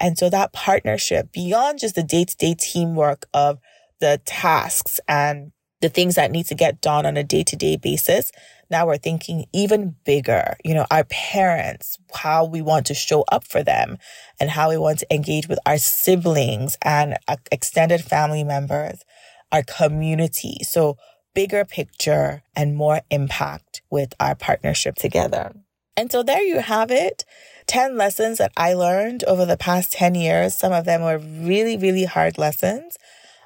And 0.00 0.18
so 0.18 0.28
that 0.30 0.52
partnership 0.52 1.32
beyond 1.32 1.78
just 1.80 1.94
the 1.94 2.02
day 2.02 2.24
to 2.24 2.37
day 2.37 2.54
teamwork 2.59 3.26
of 3.32 3.59
the 4.00 4.20
tasks 4.24 5.00
and 5.09 5.52
the 5.80 5.88
things 5.88 6.14
that 6.14 6.30
need 6.30 6.46
to 6.46 6.54
get 6.54 6.80
done 6.80 7.06
on 7.06 7.16
a 7.16 7.24
day 7.24 7.42
to 7.44 7.56
day 7.56 7.76
basis. 7.76 8.32
Now 8.70 8.87
we're 8.87 8.96
thinking 8.98 9.46
even 9.52 9.96
bigger, 10.04 10.56
you 10.64 10.74
know, 10.74 10.87
our 10.90 11.04
parents, 11.04 11.98
how 12.14 12.44
we 12.44 12.62
want 12.62 12.87
to 12.87 12.94
show 12.94 13.24
up 13.30 13.44
for 13.44 13.62
them 13.62 13.98
and 14.40 14.50
how 14.50 14.70
we 14.70 14.76
want 14.76 14.98
to 15.00 15.14
engage 15.14 15.48
with 15.48 15.59
our 15.66 15.78
siblings 15.78 16.76
and 16.82 17.16
uh, 17.28 17.37
extended 17.52 18.02
family 18.02 18.42
members, 18.42 19.04
our 19.52 19.62
community. 19.62 20.59
So 20.62 20.96
bigger 21.35 21.64
picture 21.64 22.42
and 22.56 22.74
more 22.74 23.02
impact 23.11 23.82
with 23.90 24.14
our 24.18 24.35
partnership 24.35 24.96
together. 24.96 25.54
And 25.96 26.11
so 26.11 26.22
there 26.22 26.42
you 26.42 26.61
have 26.61 26.90
it. 26.90 27.24
10 27.66 27.96
lessons 27.96 28.38
that 28.38 28.52
I 28.57 28.74
learned 28.74 29.24
over 29.24 29.44
the 29.44 29.57
past 29.57 29.92
10 29.92 30.14
years. 30.14 30.55
Some 30.55 30.72
of 30.72 30.85
them 30.85 31.02
were 31.02 31.18
really, 31.18 31.76
really 31.76 32.05
hard 32.05 32.38
lessons. 32.38 32.96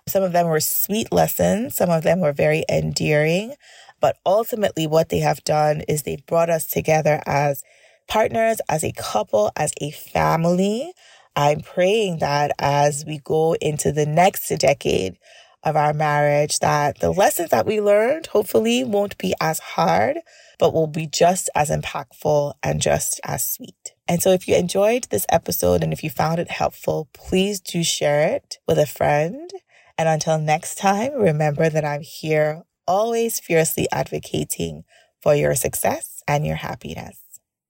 Some 0.07 0.23
of 0.23 0.33
them 0.33 0.47
were 0.47 0.61
sweet 0.61 1.13
lessons. 1.13 1.77
Some 1.77 1.91
of 1.91 2.03
them 2.03 2.21
were 2.21 2.33
very 2.33 2.65
endearing. 2.69 3.55
But 4.01 4.17
ultimately, 4.25 4.87
what 4.87 5.09
they 5.09 5.19
have 5.19 5.45
done 5.45 5.83
is 5.83 6.03
they 6.03 6.17
brought 6.27 6.51
us 6.51 6.67
together 6.67 7.23
as 7.27 7.63
partners, 8.09 8.59
as 8.69 8.83
a 8.83 8.93
couple, 8.93 9.53
as 9.57 9.73
a 9.81 9.91
family. 9.91 10.93
I'm 11.37 11.61
praying 11.61 12.19
that 12.19 12.53
as 12.59 13.05
we 13.07 13.19
go 13.19 13.55
into 13.55 13.93
the 13.93 14.07
next 14.07 14.49
decade 14.59 15.17
of 15.63 15.77
our 15.77 15.93
marriage, 15.93 16.59
that 16.61 17.01
the 17.01 17.11
lessons 17.11 17.51
that 17.51 17.67
we 17.67 17.81
learned 17.81 18.27
hopefully 18.27 18.85
won't 18.85 19.19
be 19.19 19.35
as 19.41 19.59
hard, 19.59 20.19
but 20.59 20.73
will 20.73 20.87
be 20.87 21.07
just 21.07 21.51
as 21.55 21.71
impactful 21.71 22.55
and 22.63 22.81
just 22.81 23.21
as 23.25 23.47
sweet. 23.47 23.95
And 24.09 24.23
so 24.23 24.31
if 24.31 24.49
you 24.49 24.57
enjoyed 24.57 25.07
this 25.11 25.27
episode 25.29 25.83
and 25.83 25.93
if 25.93 26.03
you 26.03 26.11
found 26.11 26.39
it 26.39 26.51
helpful, 26.51 27.09
please 27.13 27.61
do 27.61 27.85
share 27.85 28.29
it 28.29 28.59
with 28.67 28.79
a 28.79 28.87
friend. 28.87 29.51
And 29.97 30.09
until 30.09 30.39
next 30.39 30.77
time, 30.77 31.13
remember 31.15 31.69
that 31.69 31.85
I'm 31.85 32.03
here 32.03 32.63
always 32.87 33.39
fiercely 33.39 33.87
advocating 33.93 34.85
for 35.21 35.35
your 35.35 35.55
success 35.55 36.23
and 36.27 36.47
your 36.47 36.57
happiness. 36.57 37.19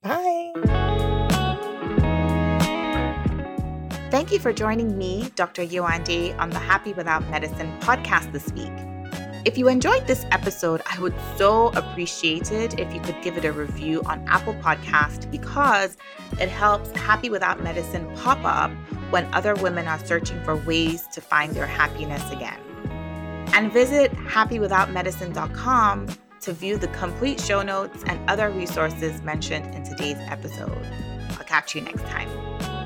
Bye. 0.02 0.89
Thank 4.30 4.44
you 4.44 4.52
for 4.52 4.56
joining 4.56 4.96
me, 4.96 5.28
Dr. 5.34 5.66
Yewande, 5.66 6.38
on 6.38 6.50
the 6.50 6.58
Happy 6.60 6.92
Without 6.92 7.28
Medicine 7.30 7.76
podcast 7.80 8.30
this 8.30 8.52
week. 8.52 8.70
If 9.44 9.58
you 9.58 9.66
enjoyed 9.66 10.06
this 10.06 10.24
episode, 10.30 10.82
I 10.88 11.00
would 11.00 11.16
so 11.36 11.70
appreciate 11.70 12.52
it 12.52 12.78
if 12.78 12.94
you 12.94 13.00
could 13.00 13.20
give 13.22 13.36
it 13.36 13.44
a 13.44 13.50
review 13.50 14.02
on 14.04 14.24
Apple 14.28 14.54
Podcast 14.54 15.28
because 15.32 15.96
it 16.40 16.48
helps 16.48 16.92
Happy 16.92 17.28
Without 17.28 17.60
Medicine 17.64 18.08
pop 18.18 18.38
up 18.44 18.70
when 19.10 19.26
other 19.34 19.56
women 19.56 19.88
are 19.88 19.98
searching 20.06 20.40
for 20.44 20.54
ways 20.54 21.08
to 21.08 21.20
find 21.20 21.52
their 21.52 21.66
happiness 21.66 22.22
again. 22.30 22.60
And 23.52 23.72
visit 23.72 24.12
happywithoutmedicine.com 24.12 26.06
to 26.42 26.52
view 26.52 26.76
the 26.76 26.88
complete 26.88 27.40
show 27.40 27.62
notes 27.62 28.04
and 28.06 28.30
other 28.30 28.48
resources 28.50 29.22
mentioned 29.22 29.74
in 29.74 29.82
today's 29.82 30.18
episode. 30.28 30.86
I'll 31.30 31.44
catch 31.46 31.74
you 31.74 31.80
next 31.80 32.04
time. 32.04 32.79